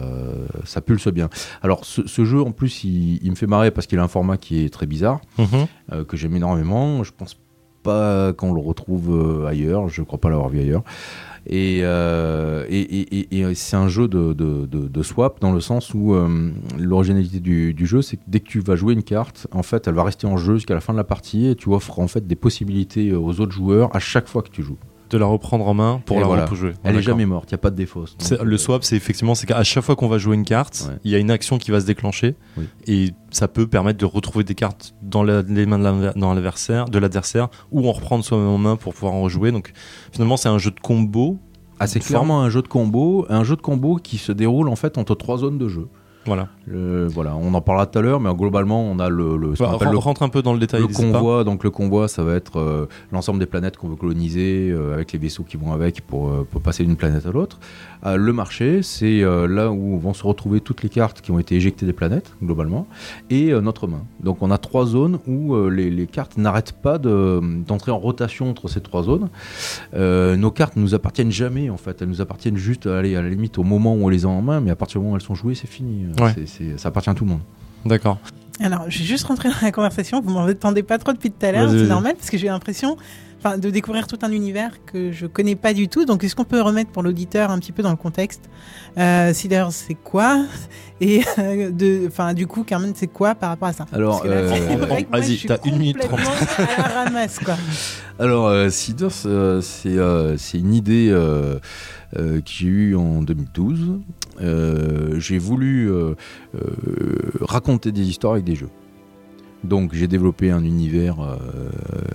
ça 0.64 0.82
pulse 0.82 1.08
bien. 1.08 1.30
Alors, 1.64 1.86
ce, 1.86 2.06
ce 2.08 2.24
jeu, 2.24 2.42
en 2.42 2.52
plus, 2.52 2.84
il, 2.84 3.20
il 3.24 3.32
me 3.32 3.36
fait 3.36 3.48
marrer 3.48 3.72
parce 3.72 3.88
qu'il 3.88 3.98
a 4.00 4.04
un 4.04 4.08
format 4.08 4.38
qui 4.38 4.64
est 4.64 4.70
très 4.70 4.86
bizarre, 4.86 5.22
Mhm. 5.40 5.48
euh, 5.94 6.04
que 6.06 6.18
j'aime 6.18 6.36
énormément. 6.36 7.04
Je 7.04 7.12
pense 7.18 7.38
pas 7.84 8.34
qu'on 8.34 8.54
le 8.54 8.62
retrouve 8.62 9.12
euh, 9.44 9.46
ailleurs, 9.48 9.90
je 9.90 10.02
crois 10.02 10.20
pas 10.20 10.30
l'avoir 10.30 10.50
vu 10.50 10.60
ailleurs. 10.60 10.84
Et, 11.48 11.82
euh, 11.84 12.66
et, 12.70 12.80
et- 12.80 13.20
et- 13.38 13.40
et 13.42 13.54
c'est 13.56 13.76
un 13.76 13.88
jeu 13.88 14.08
de, 14.08 14.34
de- 14.34 14.66
de- 14.66 14.88
de 14.88 15.04
swap 15.04 15.40
dans 15.40 15.52
le 15.52 15.60
sens 15.62 15.94
où 15.94 16.16
euh, 16.16 16.52
l'originalité 16.80 17.40
du, 17.40 17.74
du 17.76 17.86
jeu, 17.86 18.02
c'est 18.02 18.18
que 18.18 18.24
dès 18.28 18.40
que 18.40 18.48
tu 18.48 18.60
vas 18.62 18.76
jouer 18.76 18.94
une 18.96 19.04
carte, 19.04 19.46
en 19.52 19.62
fait, 19.62 19.88
elle 19.88 19.94
va 19.94 20.04
rester 20.04 20.26
en 20.26 20.38
jeu 20.38 20.56
jusqu'à 20.56 20.74
la 20.74 20.82
fin 20.82 20.94
de 20.94 20.98
la 20.98 21.04
partie 21.04 21.46
et 21.48 21.56
tu 21.56 21.70
offres 21.70 22.00
en 22.00 22.08
fait 22.08 22.26
des 22.26 22.36
possibilités 22.36 23.14
aux 23.14 23.40
autres 23.40 23.52
joueurs 23.52 23.96
à 23.96 24.00
chaque 24.00 24.28
fois 24.28 24.42
que 24.42 24.50
tu 24.50 24.64
joues. 24.64 24.78
De 25.16 25.20
la 25.20 25.26
reprendre 25.28 25.66
en 25.66 25.74
main 25.74 26.02
pour 26.06 26.18
Et 26.18 26.20
la 26.20 26.26
voilà. 26.28 26.46
rejouer. 26.46 26.74
Elle 26.84 26.98
est 26.98 27.02
jamais 27.02 27.26
morte, 27.26 27.50
il 27.50 27.54
n'y 27.54 27.56
a 27.56 27.60
pas 27.60 27.70
de 27.72 27.78
Donc, 27.82 27.88
Le 28.44 28.54
euh, 28.56 28.58
swap, 28.58 28.84
c'est 28.84 28.98
effectivement, 28.98 29.34
c'est 29.34 29.48
qu'à 29.48 29.64
chaque 29.64 29.84
fois 29.86 29.96
qu'on 29.96 30.10
va 30.10 30.18
jouer 30.18 30.36
une 30.36 30.44
carte, 30.44 30.86
Ouais. 30.90 30.98
il 31.06 31.12
y 31.12 31.16
a 31.16 31.20
une 31.20 31.32
action 31.32 31.58
qui 31.58 31.72
va 31.72 31.80
se 31.80 31.86
déclencher 31.86 32.36
Oui. 32.58 32.66
et 32.88 33.12
ça 33.32 33.48
peut 33.48 33.66
permettre 33.66 33.98
de 33.98 34.06
retrouver 34.06 34.44
des 34.44 34.56
cartes 34.56 34.94
dans 35.02 35.24
la- 35.24 35.42
les 35.42 35.66
mains 35.66 35.80
de 35.80 36.34
l'adversaire, 36.36 36.86
de 36.90 37.00
l'adversaire, 37.00 37.48
ou 37.72 37.88
en 37.88 37.92
reprendre 37.94 38.26
soi-même 38.26 38.48
en 38.48 38.58
main 38.58 38.76
pour 38.76 38.94
pouvoir 38.94 39.14
en 39.14 39.22
rejouer. 39.22 39.52
Donc 39.54 39.72
finalement, 40.12 40.36
c'est 40.38 40.50
un 40.50 40.58
jeu 40.58 40.72
de 40.72 40.80
combo. 40.82 41.40
Ah, 41.80 41.88
c'est 41.88 42.00
clairement 42.00 42.42
un 42.42 42.50
jeu 42.50 42.62
de 42.62 42.68
combo, 42.68 43.26
un 43.30 43.44
jeu 43.44 43.56
de 43.56 43.62
combo 43.62 43.96
qui 43.98 44.18
se 44.18 44.32
déroule 44.32 44.70
en 44.70 44.76
fait 44.76 44.98
entre 44.98 45.16
trois 45.16 45.38
zones 45.38 45.58
de 45.58 45.68
jeu. 45.70 45.88
Voilà. 46.26 46.48
Le- 46.68 47.08
voilà, 47.08 47.36
on 47.36 47.54
en 47.54 47.62
parlera 47.62 47.86
tout 47.86 48.00
à 48.00 48.02
l'heure, 48.02 48.20
mais 48.20 48.34
globalement, 48.34 48.84
on 48.84 48.98
a 49.00 49.10
le, 49.10 49.38
le, 49.38 49.56
ce 49.56 49.62
Bah, 49.64 49.78
le- 49.92 49.98
rentre 49.98 50.24
un 50.24 50.30
peu 50.30 50.42
dans 50.42 50.54
le 50.54 50.60
détail. 50.60 50.82
le 50.82 50.88
pas. 50.88 50.94
convoi. 50.94 51.44
Donc 51.44 51.64
le 51.64 51.70
convoi, 51.70 52.08
ça 52.08 52.24
va 52.24 52.34
être 52.34 52.60
euh, 52.60 52.88
l'ensemble 53.12 53.40
des 53.40 53.46
planètes 53.46 53.78
qu'on 53.78 53.88
veut 53.90 53.96
coloniser 53.96 54.70
euh, 54.72 54.94
avec 54.96 55.12
les 55.14 55.20
vaisseaux 55.20 55.44
qui 55.44 55.58
vont 55.58 55.72
avec 55.74 56.02
pour, 56.02 56.30
euh, 56.30 56.48
pour 56.50 56.62
passer 56.62 56.84
d'une 56.84 56.96
planète 56.96 57.26
à 57.28 57.32
l'autre. 57.32 57.60
Le 58.08 58.34
marché, 58.34 58.84
c'est 58.84 59.22
là 59.22 59.72
où 59.72 59.98
vont 60.00 60.14
se 60.14 60.24
retrouver 60.24 60.60
toutes 60.60 60.84
les 60.84 60.90
cartes 60.90 61.22
qui 61.22 61.32
ont 61.32 61.40
été 61.40 61.56
éjectées 61.56 61.88
des 61.88 61.94
planètes 61.94 62.34
globalement 62.44 62.86
et 63.32 63.52
notre 63.54 63.88
main. 63.88 64.04
Donc 64.20 64.44
on 64.44 64.52
a 64.52 64.60
trois 64.60 64.86
zones 64.86 65.18
où 65.28 65.56
les, 65.70 65.90
les 65.90 66.06
cartes 66.06 66.38
n'arrêtent 66.38 66.74
pas 66.84 67.00
de- 67.00 67.42
d'entrer 67.66 67.92
en 67.92 67.98
rotation 67.98 68.48
entre 68.48 68.68
ces 68.68 68.80
trois 68.82 69.02
zones. 69.02 69.30
Nos 69.94 70.52
cartes 70.52 70.76
ne 70.76 70.82
nous 70.84 70.94
appartiennent 70.94 71.32
jamais 71.32 71.72
en 71.72 71.78
fait, 71.78 72.00
elles 72.02 72.10
nous 72.10 72.22
appartiennent 72.22 72.58
juste 72.58 72.86
allez, 72.86 73.16
à 73.16 73.24
la 73.24 73.30
limite 73.30 73.58
au 73.58 73.64
moment 73.64 73.96
où 73.96 74.06
on 74.06 74.10
les 74.10 74.26
a 74.26 74.30
en 74.30 74.42
main, 74.44 74.60
mais 74.62 74.70
à 74.72 74.76
partir 74.76 75.00
du 75.00 75.06
moment 75.06 75.14
où 75.16 75.18
elles 75.18 75.24
sont 75.24 75.34
jouées, 75.36 75.56
c'est 75.56 75.66
fini. 75.68 76.06
Ouais. 76.20 76.34
ça 76.78 76.90
appartient 76.90 77.10
à 77.10 77.14
tout 77.14 77.26
le 77.26 77.32
monde. 77.32 77.42
D'accord. 77.86 78.20
Alors, 78.60 78.86
je 78.90 79.00
vais 79.00 79.06
juste 79.06 79.26
rentrer 79.26 79.50
dans 79.50 79.62
la 79.62 79.72
conversation. 79.72 80.22
Vous 80.22 80.32
m'en 80.32 80.46
attendez 80.46 80.84
pas 80.84 80.98
trop 80.98 81.14
depuis 81.14 81.32
tout 81.32 81.46
à 81.46 81.52
l'heure. 81.52 81.70
C'est 81.70 81.88
normal 81.88 82.16
parce 82.16 82.30
que 82.30 82.38
j'ai 82.38 82.48
l'impression 82.48 82.98
de 83.58 83.70
découvrir 83.70 84.08
tout 84.08 84.18
un 84.24 84.32
univers 84.32 84.84
que 84.86 85.12
je 85.12 85.28
connais 85.28 85.56
pas 85.56 85.74
du 85.74 85.88
tout. 85.88 86.06
Donc, 86.06 86.24
est-ce 86.24 86.36
qu'on 86.36 86.44
peut 86.44 86.62
remettre 86.62 86.92
pour 86.92 87.04
l'auditeur 87.04 87.52
un 87.52 87.60
petit 87.60 87.72
peu 87.72 87.84
dans 87.84 87.92
le 87.92 87.96
contexte 87.96 88.50
euh, 88.98 89.34
c'est 89.34 89.96
quoi? 89.96 90.46
Et 91.02 91.22
euh, 91.40 91.72
de, 91.72 92.08
enfin, 92.08 92.34
du 92.34 92.48
coup, 92.48 92.64
Carmen, 92.64 92.94
c'est 92.96 93.08
quoi 93.08 93.36
par 93.36 93.50
rapport 93.50 93.68
à 93.68 93.74
ça? 93.74 93.86
Alors, 93.92 94.24
euh, 94.26 94.48
vas-y, 95.12 95.40
t'as 95.46 95.58
une 95.66 95.78
minute 95.78 95.98
complètement 95.98 96.32
à 96.78 96.82
la 96.82 97.04
ramasse, 97.04 97.40
quoi. 97.40 97.56
Alors, 98.20 98.48
euh, 98.48 98.70
c'est 98.70 100.58
une 100.58 100.74
idée 100.74 101.10
que 102.14 102.42
j'ai 102.46 102.68
eue 102.68 102.96
en 102.96 103.22
2012. 103.22 104.00
Euh, 104.42 105.20
j'ai 105.20 105.38
voulu 105.38 105.92
raconter 107.42 107.92
des 107.92 108.08
histoires 108.08 108.34
avec 108.34 108.46
des 108.46 108.56
jeux. 108.56 108.70
Donc, 109.66 109.94
j'ai 109.94 110.08
développé 110.08 110.52
un 110.52 110.64
univers 110.64 111.18
euh, 111.20 111.36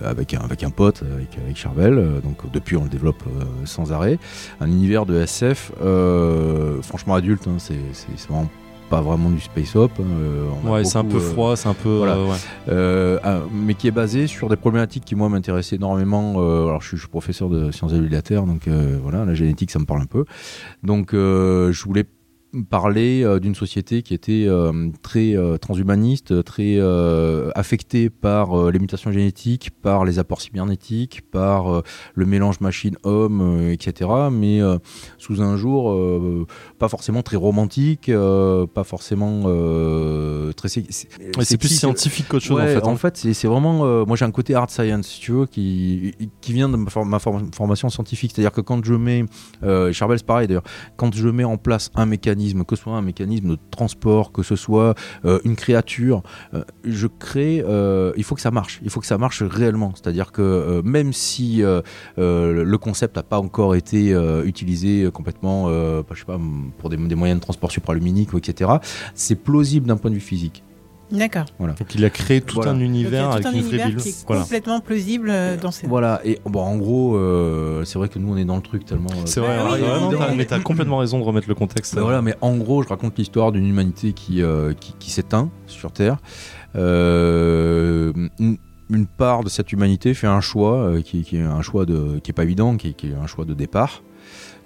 avec, 0.03 0.33
un, 0.33 0.39
avec 0.39 0.63
un 0.63 0.69
pote, 0.69 1.03
avec, 1.15 1.37
avec 1.43 1.57
Charvel. 1.57 1.97
Euh, 1.97 2.19
Donc, 2.21 2.51
depuis, 2.51 2.75
on 2.77 2.83
le 2.83 2.89
développe 2.89 3.23
euh, 3.27 3.43
sans 3.65 3.91
arrêt. 3.91 4.17
Un 4.59 4.67
univers 4.67 5.05
de 5.05 5.15
SF, 5.19 5.71
franchement 6.81 7.15
adulte. 7.15 7.47
hein, 7.47 7.57
c'est 7.59 7.75
vraiment 8.29 8.49
pas 8.89 9.01
vraiment 9.01 9.29
du 9.29 9.39
space 9.39 9.75
op. 9.77 9.91
hein, 9.99 10.03
on 10.65 10.71
Ouais, 10.71 10.83
c'est 10.83 10.97
un 10.97 11.05
peu 11.05 11.19
froid, 11.19 11.55
c'est 11.55 11.69
un 11.69 11.73
peu. 11.73 11.97
voilà. 11.97 12.17
ouais. 12.19 13.49
mais 13.53 13.73
qui 13.73 13.87
est 13.87 13.91
basé 13.91 14.27
sur 14.27 14.49
des 14.49 14.57
problématiques 14.57 15.05
qui 15.05 15.15
moi 15.15 15.29
m'intéressaient 15.29 15.77
énormément. 15.77 16.33
Alors 16.39 16.81
je 16.81 16.87
suis, 16.89 16.97
je 16.97 17.01
suis 17.03 17.09
professeur 17.09 17.49
de 17.49 17.71
sciences 17.71 17.93
de 17.93 18.05
la 18.07 18.21
Terre, 18.21 18.43
donc 18.45 18.67
voilà, 19.01 19.23
la 19.25 19.33
génétique 19.33 19.71
ça 19.71 19.79
me 19.79 19.85
parle 19.85 20.01
un 20.01 20.05
peu. 20.07 20.25
Donc 20.83 21.11
je 21.13 21.83
voulais 21.85 22.05
parler 22.69 23.23
euh, 23.23 23.39
d'une 23.39 23.55
société 23.55 24.01
qui 24.01 24.13
était 24.13 24.45
euh, 24.47 24.89
très 25.01 25.35
euh, 25.37 25.57
transhumaniste, 25.57 26.43
très 26.43 26.79
affectée 27.55 28.09
par 28.09 28.71
les 28.71 28.79
mutations 28.79 29.11
génétiques, 29.11 29.71
par 29.81 30.05
les 30.05 30.19
apports 30.19 30.41
cybernétiques, 30.41 31.21
par 31.31 31.81
le 32.13 32.25
mélange 32.25 32.59
machine-homme, 32.59 33.69
etc. 33.71 34.09
Mais 34.31 34.59
sous 35.17 35.41
un 35.41 35.55
jour 35.57 35.95
pas 36.79 36.87
forcément 36.89 37.21
très 37.23 37.37
romantique, 37.37 38.11
pas 38.73 38.83
forcément 38.83 39.43
très... 40.55 40.69
C'est 40.69 41.57
plus 41.57 41.69
scientifique 41.69 42.27
qu'autre 42.27 42.45
chose 42.45 42.57
Ouais, 42.57 42.77
en 42.77 42.95
fait. 42.95 43.07
hein. 43.07 43.11
c'est 43.13 43.33
c'est 43.33 43.47
vraiment. 43.47 44.05
moi, 44.05 44.15
j'ai 44.15 44.25
un 44.25 44.31
côté 44.31 44.55
hard 44.55 44.69
science, 44.69 45.07
si 45.07 45.19
tu 45.21 45.31
veux, 45.31 45.45
qui, 45.45 46.13
qui 46.41 46.53
vient 46.53 46.69
de 46.69 46.77
ma, 46.77 46.89
for- 46.89 47.05
ma 47.05 47.19
for- 47.19 47.41
formation 47.53 47.89
scientifique. 47.89 48.31
C'est-à-dire 48.35 48.51
que 48.51 48.61
quand 48.61 48.83
je 48.83 48.93
mets. 48.93 49.25
Euh, 49.63 49.91
Charbel, 49.93 50.17
c'est 50.19 50.25
pareil 50.25 50.47
d'ailleurs. 50.47 50.63
Quand 50.97 51.13
je 51.13 51.27
mets 51.29 51.43
en 51.43 51.57
place 51.57 51.89
un 51.95 52.05
mécanisme, 52.05 52.40
que 52.67 52.75
ce 52.75 52.83
soit 52.83 52.93
un 52.93 53.01
mécanisme 53.01 53.49
de 53.49 53.57
transport, 53.69 54.31
que 54.31 54.43
ce 54.43 54.55
soit 54.55 54.95
euh, 55.25 55.39
une 55.43 55.55
créature, 55.55 56.23
euh, 56.53 56.63
je 56.83 57.07
crée. 57.07 57.63
euh, 57.65 58.11
il 58.17 58.23
faut 58.23 58.35
que 58.35 58.41
ça 58.41 58.51
marche. 58.51 58.79
Il 58.83 58.89
faut 58.89 58.99
que 58.99 59.05
ça 59.05 59.17
marche 59.17 59.43
réellement. 59.43 59.93
C'est-à-dire 59.95 60.31
que 60.31 60.81
même 60.83 61.13
si 61.13 61.61
le 62.17 62.75
concept 62.77 63.15
n'a 63.15 63.23
pas 63.23 63.39
encore 63.39 63.75
été 63.75 64.11
utilisé 64.45 65.09
complètement, 65.13 65.69
je 65.69 66.25
pas, 66.25 66.39
pour 66.77 66.89
des, 66.89 66.97
moyens 66.97 67.39
de 67.39 67.43
transport 67.43 67.71
supraluminiques, 67.71 68.33
etc., 68.33 68.71
c'est 69.15 69.35
plausible 69.35 69.87
d'un 69.87 69.97
point 69.97 70.09
de 70.09 70.15
vue 70.15 70.21
physique. 70.21 70.63
D'accord. 71.11 71.45
Donc 71.59 71.95
il 71.95 72.05
a 72.05 72.09
créé 72.09 72.41
tout 72.41 72.55
Voilà. 72.55 72.71
un 72.71 72.79
univers 72.79 73.31
avec 73.31 73.45
un 73.45 73.51
univers 73.51 73.95
qui 73.95 74.09
est 74.09 74.25
Voilà. 74.25 74.43
complètement 74.43 74.79
plausible 74.79 75.29
euh, 75.29 75.57
dans 75.57 75.71
ces. 75.71 75.85
Voilà, 75.87 76.21
et 76.23 76.39
bon, 76.45 76.61
en 76.61 76.77
gros, 76.77 77.15
euh, 77.15 77.83
c'est 77.85 77.99
vrai 77.99 78.07
que 78.09 78.17
nous 78.19 78.33
on 78.33 78.37
est 78.37 78.45
dans 78.45 78.55
le 78.55 78.61
truc 78.61 78.85
tellement. 78.85 79.09
euh, 79.11 79.21
C'est 79.25 79.39
vrai, 79.41 79.57
Bah 79.57 79.69
oui, 79.73 80.15
t'as- 80.17 80.33
mais 80.35 80.45
t'as 80.45 80.59
complètement 80.61 80.97
raison 80.97 81.19
de 81.19 81.23
remettre 81.23 81.49
le 81.49 81.55
contexte. 81.55 81.95
Mais 81.95 82.01
voilà, 82.01 82.21
mais 82.21 82.35
en 82.41 82.55
gros, 82.57 82.81
je 82.83 82.87
raconte 82.87 83.17
l'histoire 83.17 83.51
d'une 83.51 83.67
humanité 83.67 84.13
qui, 84.13 84.41
euh, 84.41 84.73
qui, 84.73 84.93
qui 84.99 85.11
s'éteint 85.11 85.49
sur 85.67 85.91
Terre. 85.91 86.17
Euh, 86.75 88.13
une, 88.39 88.57
une 88.89 89.05
part 89.05 89.43
de 89.43 89.49
cette 89.49 89.71
humanité 89.71 90.13
fait 90.13 90.27
un 90.27 90.41
choix 90.41 90.75
euh, 90.77 91.01
qui, 91.01 91.23
qui 91.23 91.37
est 91.37 91.41
un 91.41 91.61
choix 91.61 91.85
de, 91.85 92.19
qui 92.23 92.31
est 92.31 92.33
pas 92.33 92.43
évident, 92.43 92.75
qui 92.77 92.87
est 92.89 93.05
un 93.21 93.27
choix 93.27 93.45
de 93.45 93.53
départ, 93.53 94.03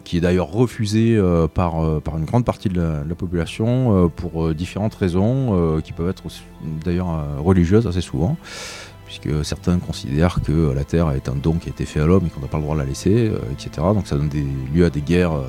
qui 0.05 0.17
est 0.17 0.21
d'ailleurs 0.21 0.49
refusé 0.49 1.17
euh, 1.17 1.47
par, 1.47 1.83
euh, 1.83 1.99
par 1.99 2.17
une 2.17 2.23
grande 2.23 2.45
partie 2.45 2.69
de 2.69 2.79
la, 2.79 3.15
population 3.15 4.05
euh, 4.05 4.07
pour 4.07 4.53
différentes 4.53 4.95
raisons, 4.95 5.81
qui 5.83 5.91
peuvent 5.91 6.09
être 6.09 6.23
d'ailleurs 6.85 7.25
religieuses 7.39 7.87
assez 7.87 8.01
souvent. 8.01 8.37
Puisque 9.05 9.45
certains 9.45 9.77
considèrent 9.77 10.41
que 10.41 10.73
la 10.73 10.83
Terre 10.83 11.11
est 11.11 11.29
un 11.29 11.35
don 11.35 11.53
qui 11.53 11.69
a 11.69 11.71
été 11.71 11.85
fait 11.85 11.99
à 11.99 12.05
l'homme 12.05 12.25
et 12.25 12.29
qu'on 12.29 12.41
n'a 12.41 12.47
pas 12.47 12.57
le 12.57 12.63
droit 12.63 12.75
de 12.75 12.81
la 12.81 12.87
laisser, 12.87 13.31
etc. 13.51 13.69
Donc 13.93 14.07
ça 14.07 14.15
donne 14.15 14.29
lieu 14.73 14.83
à 14.83 14.89
des 14.89 15.01
guerres 15.01 15.39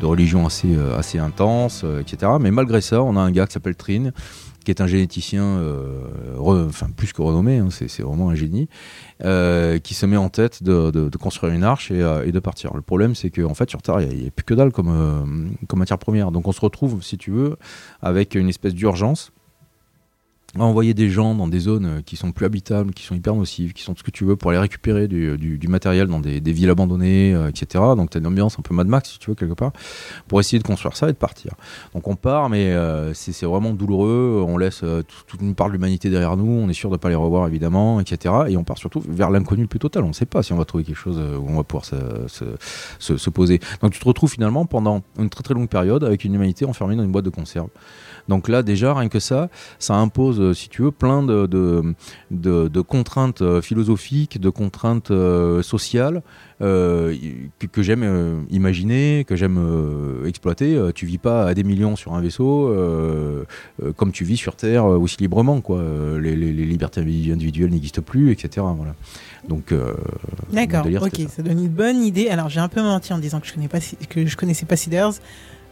de 0.00 0.06
religion 0.06 0.46
assez, 0.46 0.76
assez 0.96 1.18
intenses, 1.18 1.84
etc. 2.00 2.32
Mais 2.40 2.50
malgré 2.50 2.80
ça, 2.80 3.02
on 3.02 3.16
a 3.16 3.20
un 3.20 3.32
gars 3.32 3.46
qui 3.46 3.52
s'appelle 3.52 3.74
Trin, 3.74 4.10
qui 4.64 4.70
est 4.70 4.80
un 4.80 4.86
généticien, 4.86 5.44
euh, 5.44 6.68
plus 6.96 7.12
que 7.12 7.22
renommé, 7.22 7.58
hein, 7.58 7.68
c'est 7.70 8.02
vraiment 8.02 8.30
un 8.30 8.34
génie, 8.34 8.68
euh, 9.24 9.78
qui 9.78 9.94
se 9.94 10.06
met 10.06 10.16
en 10.16 10.28
tête 10.28 10.62
de, 10.62 11.10
construire 11.18 11.52
une 11.52 11.64
arche 11.64 11.90
et, 11.90 12.02
euh, 12.02 12.26
et 12.26 12.32
de 12.32 12.38
partir. 12.40 12.74
Le 12.74 12.82
problème, 12.82 13.14
c'est 13.14 13.30
qu'en 13.30 13.54
fait, 13.54 13.68
sur 13.70 13.82
Terre, 13.82 14.00
il 14.00 14.18
n'y 14.18 14.26
a, 14.26 14.30
plus 14.30 14.44
que 14.44 14.54
dalle 14.54 14.72
comme 14.72 15.56
matière 15.74 15.98
première. 15.98 16.30
Donc 16.30 16.48
on 16.48 16.52
se 16.52 16.60
retrouve, 16.60 17.02
si 17.02 17.18
tu 17.18 17.30
veux, 17.30 17.56
avec 18.02 18.34
une 18.34 18.48
espèce 18.48 18.74
d'urgence 18.74 19.32
à 20.58 20.62
envoyer 20.64 20.94
des 20.94 21.08
gens 21.10 21.36
dans 21.36 21.46
des 21.46 21.60
zones 21.60 21.86
euh, 21.86 22.00
qui 22.04 22.16
sont 22.16 22.32
plus 22.32 22.44
habitables, 22.44 22.92
qui 22.92 23.04
sont 23.04 23.14
hyper 23.14 23.36
nocives, 23.36 23.72
qui 23.72 23.82
sont 23.84 23.92
tout 23.94 24.00
ce 24.00 24.02
que 24.02 24.10
tu 24.10 24.24
veux 24.24 24.34
pour 24.34 24.50
aller 24.50 24.58
récupérer 24.58 25.06
du, 25.06 25.38
du 25.38 25.68
matériel 25.68 26.08
dans 26.08 26.18
des, 26.18 26.40
villes 26.40 26.70
abandonnées, 26.70 27.32
euh, 27.32 27.48
etc. 27.48 27.84
Donc 27.96 28.10
tu 28.10 28.18
as 28.18 28.20
une 28.20 28.26
ambiance 28.26 28.58
un 28.58 28.62
peu 28.62 28.74
Mad 28.74 28.88
Max, 28.88 29.10
si 29.12 29.18
tu 29.20 29.30
veux, 29.30 29.36
quelque 29.36 29.54
part, 29.54 29.70
pour 30.26 30.40
essayer 30.40 30.58
de 30.58 30.66
construire 30.66 30.96
ça 30.96 31.08
et 31.08 31.12
de 31.12 31.16
partir. 31.16 31.52
Donc 31.94 32.08
on 32.08 32.16
part, 32.16 32.48
mais 32.48 32.72
euh, 32.72 33.14
c'est 33.14 33.46
vraiment 33.46 33.72
douloureux. 33.72 34.44
On 34.44 34.58
laisse 34.58 34.80
euh, 34.82 35.02
tout- 35.02 35.22
toute 35.28 35.40
une 35.40 35.54
part 35.54 35.68
de 35.68 35.72
l'humanité 35.74 36.10
derrière 36.10 36.36
nous. 36.36 36.50
On 36.50 36.68
est 36.68 36.72
sûr 36.72 36.90
de 36.90 36.96
pas 36.96 37.10
les 37.10 37.14
revoir, 37.14 37.46
évidemment, 37.46 38.00
etc. 38.00 38.34
Et 38.48 38.56
on 38.56 38.64
part 38.64 38.78
surtout 38.78 39.02
vers 39.08 39.30
l'inconnu 39.30 39.62
le 39.62 39.68
plus 39.68 39.78
total. 39.78 40.02
On 40.02 40.08
ne 40.08 40.12
sait 40.12 40.26
pas 40.26 40.42
si 40.42 40.52
on 40.52 40.56
va 40.56 40.64
trouver 40.64 40.82
quelque 40.82 40.96
chose 40.98 41.18
euh, 41.20 41.36
où 41.38 41.46
on 41.48 41.56
va 41.58 41.62
pouvoir 41.62 41.84
se 41.84 43.30
poser. 43.30 43.60
Donc 43.82 43.92
tu 43.92 44.00
te 44.00 44.04
retrouves 44.04 44.32
finalement 44.32 44.66
pendant 44.66 45.02
une 45.16 45.30
très 45.30 45.44
très 45.44 45.54
longue 45.54 45.68
période 45.68 46.02
avec 46.02 46.24
une 46.24 46.34
humanité 46.34 46.64
enfermée 46.64 46.96
dans 46.96 47.04
une 47.04 47.12
boîte 47.12 47.24
de 47.24 47.30
conserve. 47.30 47.68
Donc 48.28 48.48
là, 48.48 48.62
déjà, 48.62 48.94
rien 48.94 49.08
que 49.08 49.18
ça, 49.20 49.48
ça 49.78 49.94
impose, 49.96 50.40
euh, 50.40 50.54
si 50.54 50.68
tu 50.68 50.82
veux, 50.82 50.90
plein 50.92 51.22
de, 51.22 51.46
de, 51.46 51.82
de- 52.30 52.68
de 52.68 52.80
contraintes 52.80 53.42
euh, 53.42 53.60
philosophiques, 53.62 54.40
de 54.40 54.50
contraintes 54.50 55.10
euh, 55.10 55.62
sociales 55.62 56.22
euh, 56.62 57.14
que, 57.58 57.66
que 57.66 57.82
j'aime 57.82 58.02
euh, 58.04 58.40
imaginer, 58.50 59.24
que 59.26 59.34
j'aime 59.36 59.58
exploiter. 60.26 60.78
Tu 60.94 61.06
vis 61.06 61.18
pas 61.18 61.46
à 61.46 61.54
des 61.54 61.64
millions 61.64 61.96
sur 61.96 62.14
un 62.14 62.20
vaisseau 62.20 62.74
comme 63.96 64.12
tu 64.12 64.24
vis 64.24 64.36
sur 64.36 64.56
Terre 64.56 64.84
aussi 64.84 65.16
librement. 65.18 65.60
Quoi. 65.60 65.82
Les, 66.20 66.36
les- 66.36 66.52
les 66.52 66.64
libertés 66.64 67.00
individuelles 67.00 67.70
n'existent 67.70 68.02
plus, 68.02 68.30
etc. 68.30 68.66
Voilà. 68.76 68.94
Donc, 69.48 69.72
D'accord, 70.52 70.86
ok, 70.86 71.16
ça. 71.22 71.28
ça. 71.36 71.42
donne 71.42 71.58
une 71.64 71.68
bonne 71.68 72.02
idée. 72.02 72.28
Alors 72.28 72.48
j'ai 72.48 72.60
un 72.60 72.68
peu 72.68 72.82
menti 72.82 73.12
en 73.12 73.18
disant 73.18 73.40
que 73.40 73.46
je 73.46 73.54
connais 73.54 73.68
pas 73.68 73.80
Si- 73.80 73.96
que 73.96 74.26
je 74.26 74.36
connaissais 74.36 74.66
pas 74.66 74.76
Seeders. 74.76 75.12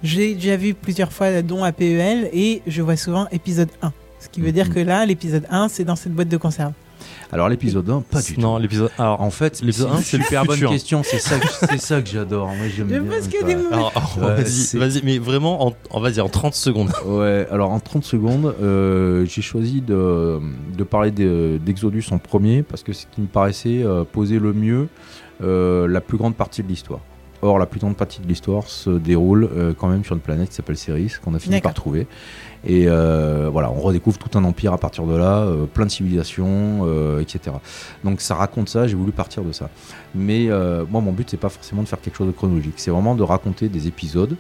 J'ai 0.02 0.34
déjà 0.34 0.56
vu 0.56 0.74
plusieurs 0.74 1.12
fois 1.12 1.42
dont 1.42 1.64
à 1.64 1.72
PEL 1.72 2.30
et 2.32 2.62
je 2.66 2.82
vois 2.82 2.96
souvent 2.96 3.26
épisode 3.32 3.68
1. 3.82 3.92
Ce 4.20 4.28
qui 4.28 4.40
veut 4.40 4.52
dire 4.52 4.66
Mhm. 4.66 4.74
que 4.74 4.80
là, 4.80 5.06
l'épisode 5.06 5.44
1, 5.50 5.68
c'est 5.68 5.84
dans 5.84 5.96
cette 5.96 6.12
boîte 6.12 6.28
de 6.28 6.36
conserve. 6.36 6.72
alors 7.30 7.48
l'épisode 7.48 7.88
1, 7.88 8.00
pas 8.02 8.20
du 8.22 8.34
tout. 8.34 8.40
Non, 8.40 8.58
l'épisode. 8.58 8.90
Alors, 8.98 9.20
En 9.20 9.30
fait, 9.30 9.60
L'épisode 9.60 9.88
c'est 9.88 9.94
un, 9.94 9.98
une 9.98 10.02
c'est 10.04 10.16
le 10.18 10.24
super 10.24 10.44
bonne 10.44 10.60
question. 10.60 11.02
C'est 11.04 11.18
ça, 11.18 11.38
que- 11.38 11.46
c'est 11.48 11.78
ça 11.80 12.00
que 12.02 12.08
j'adore. 12.08 12.46
Moi, 12.48 12.66
j'aime 12.74 12.88
Je 12.90 12.98
bien. 12.98 13.20
ça. 13.20 13.46
des 13.46 13.54
moments- 13.56 13.68
alors, 13.72 13.92
alors, 14.16 14.30
Ouais, 14.36 14.42
vas-y, 14.42 14.76
vas-y, 14.78 15.02
mais 15.04 15.18
vraiment, 15.18 15.66
en, 15.66 15.72
on 15.90 16.00
va 16.00 16.10
dire 16.10 16.24
en 16.24 16.28
30 16.28 16.54
secondes. 16.54 16.90
Ouais, 17.06 17.46
alors 17.50 17.70
en 17.70 17.78
30 17.80 18.04
secondes, 18.04 18.54
euh, 18.62 19.24
j'ai 19.26 19.42
choisi 19.42 19.80
de, 19.80 20.40
de 20.76 20.84
parler 20.84 21.10
de- 21.12 21.58
d'Exodus 21.64 22.04
en 22.10 22.18
premier 22.18 22.62
parce 22.62 22.82
que 22.82 22.92
c'est 22.92 23.02
ce 23.02 23.06
qui 23.14 23.20
me 23.20 23.26
paraissait 23.26 23.82
euh, 23.84 24.04
poser 24.04 24.38
le 24.38 24.52
mieux 24.52 24.88
euh, 25.42 25.86
la 25.86 26.00
plus 26.00 26.18
grande 26.18 26.34
partie 26.34 26.62
de 26.62 26.68
l'histoire. 26.68 27.00
Or, 27.40 27.58
la 27.58 27.66
plus 27.66 27.78
grande 27.78 27.96
partie 27.96 28.20
de 28.20 28.26
l'histoire 28.26 28.66
se 28.66 28.90
déroule 28.90 29.48
euh, 29.56 29.72
quand 29.72 29.88
même 29.88 30.04
sur 30.04 30.14
une 30.14 30.20
planète 30.20 30.48
qui 30.48 30.54
s'appelle 30.56 30.76
Ceres, 30.76 31.20
qu'on 31.22 31.34
a 31.34 31.38
fini 31.38 31.60
par 31.60 31.72
trouver. 31.72 32.08
Et 32.64 32.86
euh, 32.88 33.48
voilà, 33.52 33.70
on 33.70 33.80
redécouvre 33.80 34.18
tout 34.18 34.36
un 34.36 34.42
empire 34.42 34.72
à 34.72 34.78
partir 34.78 35.04
de 35.04 35.14
là, 35.14 35.42
euh, 35.42 35.66
plein 35.66 35.86
de 35.86 35.90
civilisations, 35.90 36.86
etc. 37.20 37.56
Donc 38.02 38.20
ça 38.20 38.34
raconte 38.34 38.68
ça, 38.68 38.88
j'ai 38.88 38.96
voulu 38.96 39.12
partir 39.12 39.44
de 39.44 39.52
ça. 39.52 39.70
Mais 40.14 40.48
moi, 40.90 41.00
mon 41.00 41.12
but, 41.12 41.30
c'est 41.30 41.36
pas 41.36 41.48
forcément 41.48 41.82
de 41.82 41.88
faire 41.88 42.00
quelque 42.00 42.16
chose 42.16 42.26
de 42.26 42.32
chronologique, 42.32 42.74
c'est 42.76 42.90
vraiment 42.90 43.14
de 43.14 43.22
raconter 43.22 43.68
des 43.68 43.86
épisodes 43.86 44.36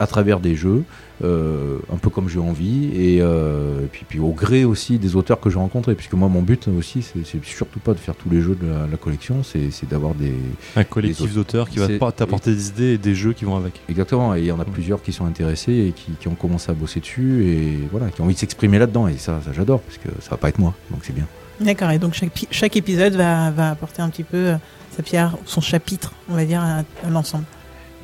à 0.00 0.06
travers 0.08 0.40
des 0.40 0.56
jeux, 0.56 0.82
euh, 1.22 1.78
un 1.92 1.96
peu 1.98 2.10
comme 2.10 2.28
j'ai 2.28 2.40
envie, 2.40 2.86
et, 2.94 3.18
euh, 3.20 3.84
et 3.84 3.86
puis, 3.86 4.04
puis 4.08 4.18
au 4.18 4.30
gré 4.32 4.64
aussi 4.64 4.98
des 4.98 5.14
auteurs 5.14 5.38
que 5.38 5.50
j'ai 5.50 5.58
rencontrés, 5.58 5.94
puisque 5.94 6.14
moi, 6.14 6.28
mon 6.28 6.42
but 6.42 6.66
aussi, 6.68 7.02
c'est 7.02 7.44
surtout 7.44 7.78
pas 7.78 7.92
de 7.92 7.98
faire 7.98 8.16
tous 8.16 8.28
les 8.28 8.40
jeux 8.40 8.56
de 8.60 8.66
la, 8.66 8.86
la 8.90 8.96
collection, 8.96 9.42
c'est 9.44 9.70
d'avoir 9.88 10.14
des... 10.14 10.34
Un 10.74 10.82
collectif 10.84 11.32
d'auteurs 11.34 11.68
qui 11.68 11.78
va 11.78 11.86
t'apporter 12.10 12.52
des 12.52 12.68
idées 12.68 12.92
et 12.94 12.98
des 12.98 13.14
jeux 13.14 13.32
qui 13.32 13.44
vont 13.44 13.56
avec. 13.56 13.80
Exactement, 13.88 14.34
et 14.34 14.40
il 14.40 14.46
y 14.46 14.52
en 14.52 14.58
a 14.58 14.64
plusieurs 14.64 15.00
qui 15.00 15.12
sont 15.12 15.26
intéressés 15.26 15.72
et 15.88 15.92
qui, 15.92 16.12
qui 16.18 16.26
ont 16.26 16.34
commencé 16.34 16.70
à 16.70 16.74
bosser 16.74 16.98
dessus, 17.00 17.44
et 17.46 17.78
voilà, 17.92 18.08
qui 18.10 18.20
ont 18.20 18.24
envie 18.24 18.34
de 18.34 18.38
s'exprimer 18.40 18.78
là-dedans, 18.80 19.06
et 19.06 19.16
ça, 19.16 19.40
ça 19.44 19.52
j'adore, 19.52 19.80
parce 19.80 19.98
que 19.98 20.08
ça 20.20 20.30
va 20.30 20.36
pas 20.38 20.48
être 20.48 20.58
moi, 20.58 20.74
donc 20.90 21.00
c'est 21.04 21.14
bien. 21.14 21.26
D'accord, 21.60 21.92
et 21.92 22.00
donc 22.00 22.14
chaque, 22.14 22.32
pi- 22.32 22.48
chaque 22.50 22.76
épisode 22.76 23.14
va, 23.14 23.52
va 23.52 23.70
apporter 23.70 24.02
un 24.02 24.08
petit 24.10 24.24
peu 24.24 24.36
euh, 24.38 24.56
sa 24.96 25.04
pierre, 25.04 25.36
son 25.46 25.60
chapitre, 25.60 26.12
on 26.28 26.34
va 26.34 26.44
dire, 26.44 26.60
à, 26.60 26.78
à 27.06 27.10
l'ensemble. 27.10 27.44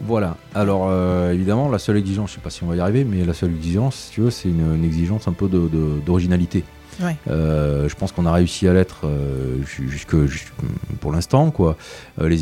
Voilà. 0.02 0.36
Alors 0.54 0.86
euh, 0.88 1.32
évidemment, 1.32 1.68
la 1.68 1.78
seule 1.78 1.96
exigence, 1.98 2.30
je 2.30 2.34
sais 2.36 2.40
pas 2.40 2.50
si 2.50 2.62
on 2.64 2.66
va 2.68 2.76
y 2.76 2.80
arriver, 2.80 3.04
mais 3.04 3.24
la 3.24 3.34
seule 3.34 3.50
exigence, 3.50 3.96
si 3.96 4.10
tu 4.12 4.20
veux, 4.22 4.30
c'est 4.30 4.48
une, 4.48 4.74
une 4.76 4.84
exigence 4.84 5.28
un 5.28 5.32
peu 5.32 5.48
de- 5.48 5.68
de- 5.68 6.00
d'originalité. 6.04 6.64
Ouais. 7.02 7.16
Euh, 7.28 7.88
je 7.88 7.94
pense 7.94 8.12
qu'on 8.12 8.26
a 8.26 8.32
réussi 8.32 8.68
à 8.68 8.74
l'être 8.74 9.02
euh, 9.06 9.56
ju- 9.64 9.88
jusque, 9.88 10.26
jusque- 10.26 10.52
pour 11.00 11.12
l'instant, 11.12 11.50
quoi. 11.50 11.76
Euh, 12.20 12.28
les, 12.28 12.38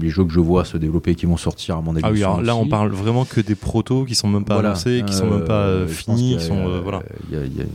les 0.00 0.10
jeux 0.10 0.24
que 0.24 0.32
je 0.32 0.40
vois 0.40 0.64
se 0.66 0.76
développer, 0.76 1.14
qui 1.14 1.24
vont 1.26 1.36
sortir, 1.38 1.76
à 1.76 1.80
mon 1.80 1.92
avis. 1.96 2.02
Ah 2.04 2.10
oui, 2.12 2.22
alors 2.22 2.42
là, 2.42 2.54
on 2.56 2.66
parle 2.68 2.90
vraiment 2.90 3.24
que 3.24 3.40
des 3.40 3.54
protos 3.54 4.04
qui 4.04 4.14
sont 4.14 4.28
même 4.28 4.44
pas 4.44 4.54
Voilà. 4.54 4.70
annoncés, 4.70 5.02
qui 5.06 5.14
sont 5.14 5.26
même 5.30 5.44
pas 5.44 5.86
finis, 5.86 6.36
qui 6.38 6.44
sont. 6.44 6.80
voilà. 6.82 7.02
Il 7.30 7.38
y 7.38 7.40
a, 7.40 7.44
y 7.44 7.66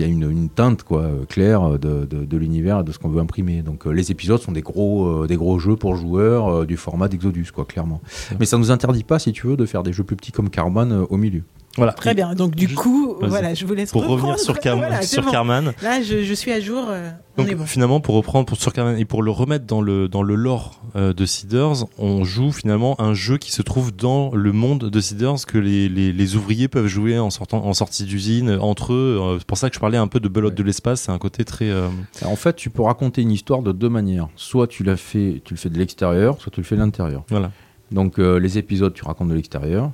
y 0.00 0.04
a 0.04 0.08
une, 0.08 0.30
une 0.30 0.48
teinte 0.48 0.82
quoi, 0.82 1.02
euh, 1.02 1.24
claire 1.26 1.78
de, 1.78 2.04
de- 2.04 2.24
de 2.24 2.36
l'univers 2.36 2.80
et 2.80 2.84
de 2.84 2.92
ce 2.92 2.98
qu'on 2.98 3.08
veut 3.08 3.20
imprimer. 3.20 3.62
Donc 3.62 3.86
euh, 3.86 3.90
les 3.90 4.10
épisodes 4.10 4.40
sont 4.40 4.52
des 4.52 4.62
gros, 4.62 5.06
euh, 5.22 5.26
des 5.26 5.36
gros 5.36 5.58
jeux 5.58 5.76
pour 5.76 5.96
joueurs 5.96 6.48
euh, 6.48 6.66
du 6.66 6.76
format 6.76 7.08
d'Exodus, 7.08 7.46
quoi, 7.54 7.64
clairement. 7.64 8.00
Mais 8.38 8.46
ça 8.46 8.58
nous 8.58 8.70
interdit 8.70 9.04
pas, 9.04 9.18
si 9.18 9.32
tu 9.32 9.46
veux, 9.46 9.56
de 9.56 9.66
faire 9.66 9.82
des 9.82 9.92
jeux 9.92 10.04
plus 10.04 10.16
petits 10.16 10.32
comme 10.32 10.50
Carman 10.50 10.90
euh, 10.92 11.04
au 11.08 11.16
milieu. 11.16 11.42
Voilà. 11.76 11.92
Très 11.92 12.14
bien, 12.14 12.34
donc 12.34 12.54
du 12.54 12.66
Juste- 12.66 12.78
coup, 12.78 13.16
voilà, 13.20 13.54
je 13.54 13.66
vous 13.66 13.74
laisse 13.74 13.90
Pour 13.90 14.02
reprendre. 14.02 14.22
revenir 14.22 14.38
sur, 14.38 14.58
Car- 14.58 14.76
Voilà, 14.78 15.02
c'est 15.02 15.14
sur 15.16 15.22
bon. 15.24 15.30
Carman, 15.30 15.72
Là, 15.82 16.02
je, 16.02 16.22
je 16.24 16.34
suis 16.34 16.50
à 16.52 16.60
jour, 16.60 16.86
euh, 16.88 17.10
on 17.36 17.42
Donc 17.42 17.52
est 17.52 17.54
bon. 17.54 17.66
finalement, 17.66 18.00
pour 18.00 18.14
reprendre 18.14 18.46
pour, 18.46 18.56
sur 18.56 18.72
Carmen 18.72 18.98
et 18.98 19.04
pour 19.04 19.22
le 19.22 19.30
remettre 19.30 19.66
dans 19.66 19.80
le, 19.82 20.08
dans 20.08 20.22
le 20.22 20.34
lore 20.36 20.80
euh, 20.96 21.12
de 21.12 21.26
Seeders, 21.26 21.84
on 21.98 22.24
joue 22.24 22.50
finalement 22.52 23.00
un 23.00 23.12
jeu 23.14 23.36
qui 23.38 23.52
se 23.52 23.60
trouve 23.62 23.94
dans 23.94 24.30
le 24.34 24.52
monde 24.52 24.88
de 24.90 25.00
Seeders 25.00 25.44
que 25.46 25.58
les, 25.58 25.88
les, 25.88 26.12
les 26.12 26.36
ouvriers 26.36 26.68
peuvent 26.68 26.86
jouer 26.86 27.18
en, 27.18 27.30
sortant, 27.30 27.64
en 27.64 27.74
sortie 27.74 28.04
d'usine 28.04 28.48
euh, 28.50 28.58
entre 28.60 28.92
eux. 28.94 29.18
Euh, 29.20 29.38
C'est 29.38 29.46
pour 29.46 29.58
ça 29.58 29.68
que 29.68 29.74
je 29.74 29.80
parlais 29.80 29.98
un 29.98 30.08
peu 30.08 30.18
de 30.20 30.28
belote 30.28 30.52
Ouais. 30.52 30.56
de 30.58 30.62
l'espace. 30.62 31.02
C'est 31.02 31.12
un 31.12 31.18
côté 31.18 31.44
très. 31.44 31.68
euh, 31.68 31.88
en 32.24 32.36
fait, 32.36 32.56
tu 32.56 32.70
peux 32.70 32.82
raconter 32.82 33.20
une 33.22 33.32
histoire 33.32 33.60
de 33.62 33.72
deux 33.72 33.88
manières. 33.90 34.28
Soit 34.36 34.66
tu, 34.66 34.82
l'as 34.82 34.96
fait, 34.96 35.42
tu 35.44 35.52
le 35.54 35.58
fais 35.58 35.68
de 35.68 35.78
l'extérieur, 35.78 36.36
soit 36.40 36.50
tu 36.50 36.60
le 36.60 36.64
fais 36.66 36.76
de 36.76 36.80
l'intérieur. 36.80 37.24
voilà. 37.28 37.50
Donc 37.92 38.18
euh, 38.18 38.38
les 38.40 38.58
épisodes, 38.58 38.92
tu 38.94 39.04
racontes 39.04 39.28
de 39.28 39.34
l'extérieur, 39.34 39.92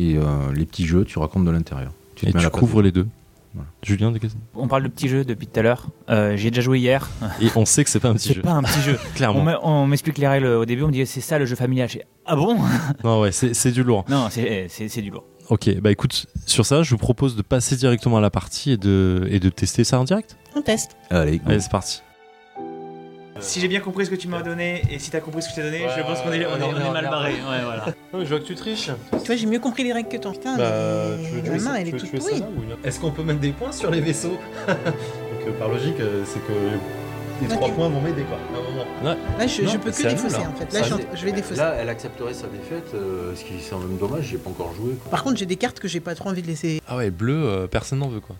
et 0.00 0.16
euh, 0.16 0.52
les 0.54 0.64
petits 0.66 0.86
jeux, 0.86 1.04
tu 1.04 1.18
racontes 1.18 1.44
de 1.44 1.50
l'intérieur. 1.50 1.92
te 2.16 2.24
Et 2.24 2.30
mets 2.30 2.36
à 2.36 2.38
tu 2.38 2.44
la 2.44 2.50
couvres 2.50 2.82
les 2.82 2.92
deux. 2.92 3.06
Voilà. 3.52 3.68
Julien, 3.82 4.12
des 4.12 4.20
questions 4.20 4.38
On 4.54 4.68
parle 4.68 4.84
de 4.84 4.88
petits 4.88 5.08
jeux 5.08 5.24
depuis 5.24 5.48
tout 5.48 5.58
à 5.58 5.62
l'heure. 5.64 5.88
Euh, 6.08 6.36
J'y 6.36 6.46
ai 6.46 6.50
déjà 6.52 6.62
joué 6.62 6.78
hier. 6.78 7.10
Et 7.40 7.48
on 7.56 7.64
sait 7.64 7.82
que 7.82 7.90
c'est 7.90 7.98
pas 7.98 8.08
un 8.08 8.14
petit 8.14 8.28
C'est 8.28 8.34
jeu. 8.34 8.42
pas 8.42 8.52
un 8.52 8.62
petit 8.62 8.80
jeu. 8.80 8.96
On 9.10 9.14
Clairement. 9.16 9.58
on 9.64 9.86
m'explique 9.88 10.18
les 10.18 10.28
règles 10.28 10.46
au 10.46 10.64
début, 10.64 10.82
on 10.84 10.86
me 10.86 10.92
dit 10.92 11.04
c'est 11.04 11.20
ça 11.20 11.36
le 11.38 11.46
jeu 11.46 11.56
familial. 11.56 11.88
Je 11.88 11.94
fais, 11.94 12.06
ah 12.26 12.36
bon 12.36 12.56
Non, 13.04 13.20
ouais, 13.22 13.32
c'est 13.32 13.52
c'est 13.54 13.72
du 13.72 13.82
lourd. 13.82 14.04
Non, 14.08 14.28
c'est 14.30 14.66
c'est- 14.68 14.88
c'est 14.88 15.02
du 15.02 15.10
lourd. 15.10 15.24
Ok, 15.48 15.68
bah 15.80 15.90
écoute, 15.90 16.26
sur 16.46 16.64
ça, 16.64 16.84
je 16.84 16.90
vous 16.90 16.96
propose 16.98 17.34
de 17.34 17.42
passer 17.42 17.74
directement 17.74 18.18
à 18.18 18.20
la 18.20 18.30
partie 18.30 18.70
et 18.70 18.76
de, 18.76 19.26
et 19.32 19.40
de 19.40 19.48
tester 19.48 19.82
ça 19.82 19.98
en 19.98 20.04
direct? 20.04 20.36
On 20.54 20.62
teste. 20.62 20.92
Allez, 21.10 21.38
go. 21.38 21.44
Allez, 21.48 21.58
c'est 21.58 21.72
parti. 21.72 22.02
Si 23.40 23.60
j'ai 23.60 23.68
bien 23.68 23.80
compris 23.80 24.06
ce 24.06 24.10
que 24.10 24.16
tu 24.16 24.28
m'as 24.28 24.42
donné 24.42 24.82
et 24.90 24.98
si 24.98 25.10
t'as 25.10 25.20
compris 25.20 25.42
ce 25.42 25.48
que 25.48 25.54
je 25.54 25.60
t'ai 25.60 25.62
donné, 25.70 25.84
je 25.96 26.02
pense 26.02 26.20
qu'on 26.20 26.32
est- 26.32 26.46
on 26.46 26.56
est- 26.56 26.62
on 26.62 26.76
est 26.88 26.92
mal 26.92 27.04
barré. 27.10 27.32
Ouais, 27.32 27.62
voilà. 27.64 27.84
je 28.14 28.28
vois 28.28 28.38
que 28.40 28.44
tu 28.44 28.54
triches. 28.54 28.90
Tu 29.12 29.18
vois, 29.26 29.36
j'ai 29.36 29.46
mieux 29.46 29.58
compris 29.58 29.84
les 29.84 29.92
règles 29.92 30.08
que 30.08 30.16
toi. 30.18 30.32
Putain, 30.32 30.56
Bah, 30.56 30.70
mais 31.42 31.48
la 31.48 31.58
main, 31.62 31.74
elle 31.76 31.88
est 31.88 31.92
toute 31.92 32.10
pourrie. 32.18 32.42
Est-ce 32.84 33.00
qu'on 33.00 33.10
peut 33.12 33.22
mettre 33.22 33.40
des 33.40 33.52
points 33.52 33.72
sur 33.72 33.90
les 33.90 34.00
vaisseaux 34.00 34.38
Donc, 34.68 34.76
euh, 35.48 35.52
par 35.58 35.68
logique, 35.68 35.98
euh, 36.00 36.22
c'est 36.26 36.40
que 36.40 36.52
les 37.40 37.46
Ok. 37.46 37.52
trois 37.54 37.68
points 37.70 37.88
vont 37.88 38.00
m'aider, 38.02 38.22
quoi. 38.24 38.36
À 38.36 38.58
un 38.58 38.70
moment. 38.70 38.84
Là, 39.38 39.46
je, 39.46 39.62
Non, 39.62 39.70
je 39.70 39.78
peux 39.78 39.90
que 39.90 40.02
défausser, 40.02 40.36
en 40.36 40.52
fait. 40.54 40.72
Là, 40.74 40.82
je, 40.82 40.94
c'est- 40.94 41.06
je 41.14 41.24
vais 41.24 41.32
défausser. 41.32 41.58
Là, 41.60 41.74
elle 41.80 41.88
accepterait 41.88 42.34
sa 42.34 42.46
défaite, 42.48 42.92
euh, 42.94 43.34
ce 43.34 43.44
qui 43.44 43.54
c'est 43.60 43.74
même 43.74 43.96
dommage, 43.98 44.24
j'ai 44.30 44.36
pas 44.36 44.50
encore 44.50 44.74
joué. 44.74 44.92
Par 45.10 45.22
contre, 45.22 45.38
j'ai 45.38 45.46
des 45.46 45.56
cartes 45.56 45.80
que 45.80 45.88
j'ai 45.88 46.00
pas 46.00 46.14
trop 46.14 46.28
envie 46.28 46.42
de 46.42 46.46
laisser. 46.46 46.82
Ah 46.86 46.96
ouais, 46.98 47.10
bleu, 47.10 47.42
euh, 47.46 47.66
personne 47.66 48.00
n'en 48.00 48.08
veut, 48.08 48.20
quoi. 48.20 48.36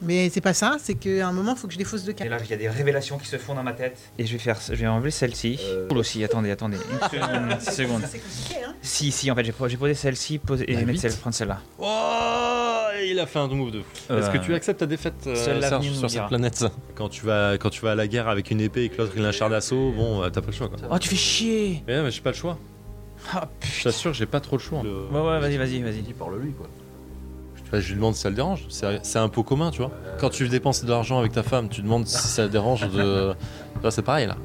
Mais 0.00 0.30
c'est 0.30 0.40
pas 0.40 0.54
ça, 0.54 0.76
c'est 0.80 0.94
qu'à 0.94 1.26
un 1.26 1.32
moment, 1.32 1.54
il 1.56 1.58
faut 1.58 1.66
que 1.66 1.72
je 1.72 1.78
défausse 1.78 2.04
deux 2.04 2.12
Et 2.12 2.14
cartes. 2.14 2.30
là, 2.30 2.38
il 2.44 2.50
y 2.50 2.54
a 2.54 2.56
des 2.56 2.68
révélations 2.68 3.18
qui 3.18 3.26
se 3.26 3.36
font 3.36 3.54
dans 3.54 3.62
ma 3.64 3.72
tête. 3.72 3.98
Et 4.18 4.26
je 4.26 4.32
vais 4.32 4.38
faire, 4.38 4.58
je 4.68 4.74
vais 4.74 4.86
enlever 4.86 5.10
celle-ci. 5.10 5.58
Euh. 5.62 5.88
Cool 5.88 5.98
aussi. 5.98 6.22
Attendez, 6.22 6.50
attendez. 6.52 6.76
Une 6.76 7.08
seconde. 7.08 7.50
une 7.50 7.60
seconde. 7.60 8.02
C'est 8.08 8.18
compliqué, 8.20 8.64
hein. 8.64 8.74
Si, 8.80 9.10
si. 9.10 9.30
En 9.30 9.34
fait, 9.34 9.44
j'ai 9.44 9.52
po- 9.52 9.66
j'ai 9.68 9.76
posé 9.76 9.94
celle-ci, 9.94 10.40
et 10.66 10.74
La 10.74 10.82
mettre 10.84 11.00
celle, 11.00 11.14
prendre 11.14 11.34
celle-là. 11.34 11.60
Oh, 11.80 11.84
il 13.04 13.18
a 13.18 13.26
fait 13.26 13.38
un 13.40 13.48
move 13.48 13.72
de 13.72 13.80
fou. 13.80 13.86
Euh, 14.10 14.20
Est-ce 14.20 14.30
que 14.30 14.38
tu 14.38 14.54
acceptes 14.54 14.80
ta 14.80 14.86
défaite, 14.86 15.14
euh, 15.26 15.34
Serge, 15.34 15.90
sur 15.92 16.08
cette 16.10 16.26
planète? 16.26 16.64
Quand 16.94 17.08
tu 17.08 17.24
vas, 17.26 17.58
quand 17.58 17.70
tu 17.70 17.80
vas 17.82 17.92
à 17.92 17.94
la 17.96 18.06
guerre 18.06 18.28
avec 18.28 18.50
une 18.52 18.60
épée 18.60 18.84
et 18.84 18.88
que 18.90 18.98
l'autre 18.98 19.12
il 19.16 19.24
a 19.24 19.28
un 19.28 19.32
char 19.32 19.50
d'assaut, 19.50 19.92
bon, 19.96 20.22
euh, 20.22 20.30
t'as 20.30 20.40
pas 20.40 20.48
le 20.48 20.52
choix, 20.52 20.68
quoi. 20.68 20.78
Oh, 20.90 20.98
tu 20.98 21.08
fais 21.08 21.16
chier. 21.16 21.82
Mais, 21.86 21.96
ouais, 21.96 22.02
mais 22.04 22.10
j'ai 22.10 22.20
pas 22.20 22.30
le 22.30 22.36
choix. 22.36 22.56
Ah 23.32 23.48
Je 23.60 23.66
putain. 23.66 23.90
t'assure, 23.90 24.14
j'ai 24.14 24.26
pas 24.26 24.38
trop 24.40 24.56
le 24.56 24.62
choix. 24.62 24.80
Ouais, 24.80 25.20
ouais, 25.20 25.40
vas-y, 25.40 25.56
vas-y, 25.56 25.82
vas-y. 25.82 26.02
Parle-lui, 26.16 26.52
quoi. 26.52 26.68
Bah, 27.70 27.80
je 27.80 27.88
lui 27.88 27.96
demande 27.96 28.14
si 28.14 28.22
ça 28.22 28.30
le 28.30 28.34
dérange. 28.34 28.64
C'est 28.68 29.18
un 29.18 29.28
pot 29.28 29.42
commun, 29.42 29.70
tu 29.70 29.82
vois. 29.82 29.90
Quand 30.18 30.30
tu 30.30 30.48
dépenses 30.48 30.84
de 30.84 30.90
l'argent 30.90 31.18
avec 31.18 31.32
ta 31.32 31.42
femme, 31.42 31.68
tu 31.68 31.82
demandes 31.82 32.06
si 32.06 32.16
ça 32.28 32.42
le 32.44 32.48
dérange 32.48 32.88
de. 32.88 33.34
Vois, 33.80 33.90
c'est 33.90 34.02
pareil 34.02 34.26
là. 34.26 34.36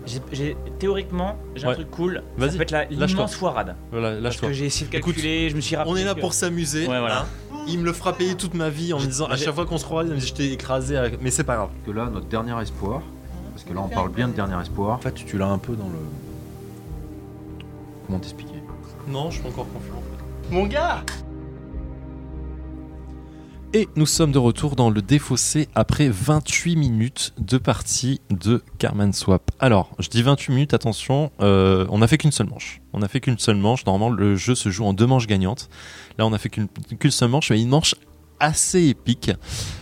Théoriquement, 0.78 1.38
j'ai 1.56 1.66
Ouais. 1.66 1.72
un 1.72 1.76
truc 1.76 1.90
cool. 1.92 2.22
Vas-y, 2.38 2.52
Ça 2.52 2.58
peut 2.58 2.64
être 2.64 2.88
l'immense 2.92 3.34
foirade. 3.36 3.76
Voilà, 3.92 4.12
Parce 4.12 4.22
lâche-toi. 4.24 4.50
que 4.50 4.54
j'ai 4.54 4.66
essayé 4.66 4.88
de 4.92 4.96
Écoute, 4.96 5.14
calculer, 5.16 5.50
je 5.50 5.56
me 5.56 5.62
suis 5.62 5.76
rappelé. 5.76 5.94
On 5.94 5.98
est 5.98 6.04
là 6.04 6.14
que- 6.14 6.20
pour 6.20 6.34
s'amuser. 6.34 6.82
Ouais, 6.88 7.00
voilà. 7.00 7.22
hein. 7.22 7.26
Il 7.68 7.80
me 7.80 7.86
le 7.86 7.94
fera 7.94 8.14
payer 8.14 8.36
toute 8.36 8.54
ma 8.56 8.70
vie 8.70 8.92
en 8.94 9.00
me 9.00 9.06
disant 9.06 9.26
à 9.28 9.38
chaque 9.38 9.56
fois 9.56 9.66
qu'on 9.66 9.78
se 9.78 9.86
croise, 9.86 10.08
il 10.10 10.14
me 10.14 10.20
dit 10.20 10.28
je 10.28 10.34
t'ai 10.34 10.52
écrasé. 10.52 10.98
avec- 10.98 11.22
Mais 11.22 11.32
c'est 11.32 11.46
pas 11.46 11.56
grave. 11.56 11.70
que 11.86 11.92
là, 11.92 12.10
notre 12.14 12.28
dernier 12.28 12.62
espoir, 12.62 13.02
parce 13.54 13.64
que 13.64 13.74
là, 13.74 13.82
on 13.84 13.88
parle 13.88 14.12
bien 14.12 14.28
de 14.28 14.34
dernier 14.34 14.60
espoir. 14.62 14.96
En 14.98 15.00
fait, 15.00 15.14
tu 15.14 15.38
l'as 15.38 15.48
un 15.48 15.58
peu 15.58 15.74
dans 15.76 15.88
le. 15.88 15.96
Comment 18.06 18.20
t'expliquer? 18.20 18.52
Non, 19.08 19.32
je 19.32 19.40
suis 19.40 19.48
encore 19.48 19.66
confiant 19.72 19.96
en 19.96 20.02
fait. 20.50 20.54
Mon 20.54 20.66
gars 20.68 21.04
Et 23.76 23.90
nous 23.96 24.06
sommes 24.06 24.32
de 24.32 24.38
retour 24.38 24.76
dans 24.76 24.92
le 24.92 25.02
défaussé 25.02 25.68
après 25.74 26.08
28 26.08 26.76
minutes 26.76 27.34
de 27.40 27.58
partie 27.58 28.22
de 28.30 28.62
Carman 28.78 29.12
Swap. 29.14 29.50
Alors, 29.60 29.90
je 29.98 30.10
dis 30.10 30.22
28 30.22 30.54
minutes, 30.54 30.74
attention, 30.76 31.32
euh, 31.42 31.88
on 31.90 31.98
n'a 31.98 32.08
fait 32.08 32.20
qu'une 32.20 32.32
seule 32.32 32.48
manche. 32.48 32.82
On 32.94 33.00
n'a 33.00 33.08
fait 33.08 33.20
qu'une 33.20 33.40
seule 33.40 33.56
manche. 33.56 33.84
Normalement, 33.88 34.16
le 34.16 34.36
jeu 34.36 34.54
se 34.54 34.70
joue 34.70 34.86
en 34.86 34.94
deux 34.94 35.08
manches 35.08 35.26
gagnantes. 35.26 35.70
Là, 36.20 36.28
on 36.28 36.30
n'a 36.30 36.38
fait 36.38 36.50
qu'une 36.50 36.68
seule 37.10 37.30
manche, 37.30 37.50
mais 37.50 37.60
une 37.60 37.70
manche 37.70 37.96
assez 38.40 38.90
épique. 38.90 39.32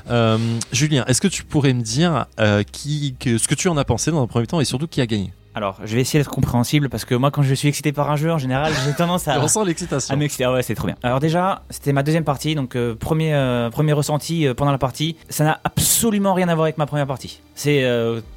Euh, 0.09 0.37
Julien, 0.71 1.03
est-ce 1.07 1.19
que 1.19 1.27
tu 1.27 1.43
pourrais 1.43 1.73
me 1.73 1.81
dire 1.81 2.27
euh, 2.39 2.63
ce 2.73 3.47
que 3.47 3.55
tu 3.55 3.67
en 3.67 3.75
as 3.75 3.83
pensé 3.83 4.09
dans 4.09 4.23
un 4.23 4.27
premier 4.27 4.47
temps 4.47 4.61
et 4.61 4.65
surtout 4.65 4.87
qui 4.87 5.01
a 5.01 5.05
gagné? 5.05 5.33
Alors, 5.53 5.79
je 5.83 5.95
vais 5.95 6.01
essayer 6.01 6.19
d'être 6.19 6.29
compréhensible 6.31 6.87
parce 6.87 7.03
que 7.03 7.13
moi, 7.13 7.29
quand 7.29 7.41
je 7.43 7.53
suis 7.53 7.67
excité 7.67 7.91
par 7.91 8.09
un 8.09 8.15
jeu, 8.15 8.31
en 8.31 8.37
général, 8.37 8.71
j'ai 8.85 8.93
tendance 8.93 9.27
à. 9.27 9.39
On 9.43 9.47
sent 9.47 9.65
l'excitation. 9.65 10.13
à 10.13 10.17
m'exciter. 10.17 10.45
Ah 10.45 10.53
ouais, 10.53 10.63
c'est 10.63 10.75
trop 10.75 10.87
bien. 10.87 10.95
Alors 11.03 11.19
déjà, 11.19 11.63
c'était 11.69 11.91
ma 11.91 12.03
deuxième 12.03 12.23
partie, 12.23 12.55
donc 12.55 12.75
euh, 12.77 12.95
premier 12.95 13.33
euh, 13.33 13.69
premier 13.69 13.91
ressenti 13.93 14.47
euh, 14.47 14.53
pendant 14.53 14.71
la 14.71 14.77
partie. 14.77 15.17
Ça 15.29 15.43
n'a 15.43 15.59
absolument 15.63 16.33
rien 16.33 16.47
à 16.47 16.55
voir 16.55 16.65
avec 16.65 16.77
ma 16.77 16.85
première 16.85 17.07
partie. 17.07 17.41
C'est 17.53 17.85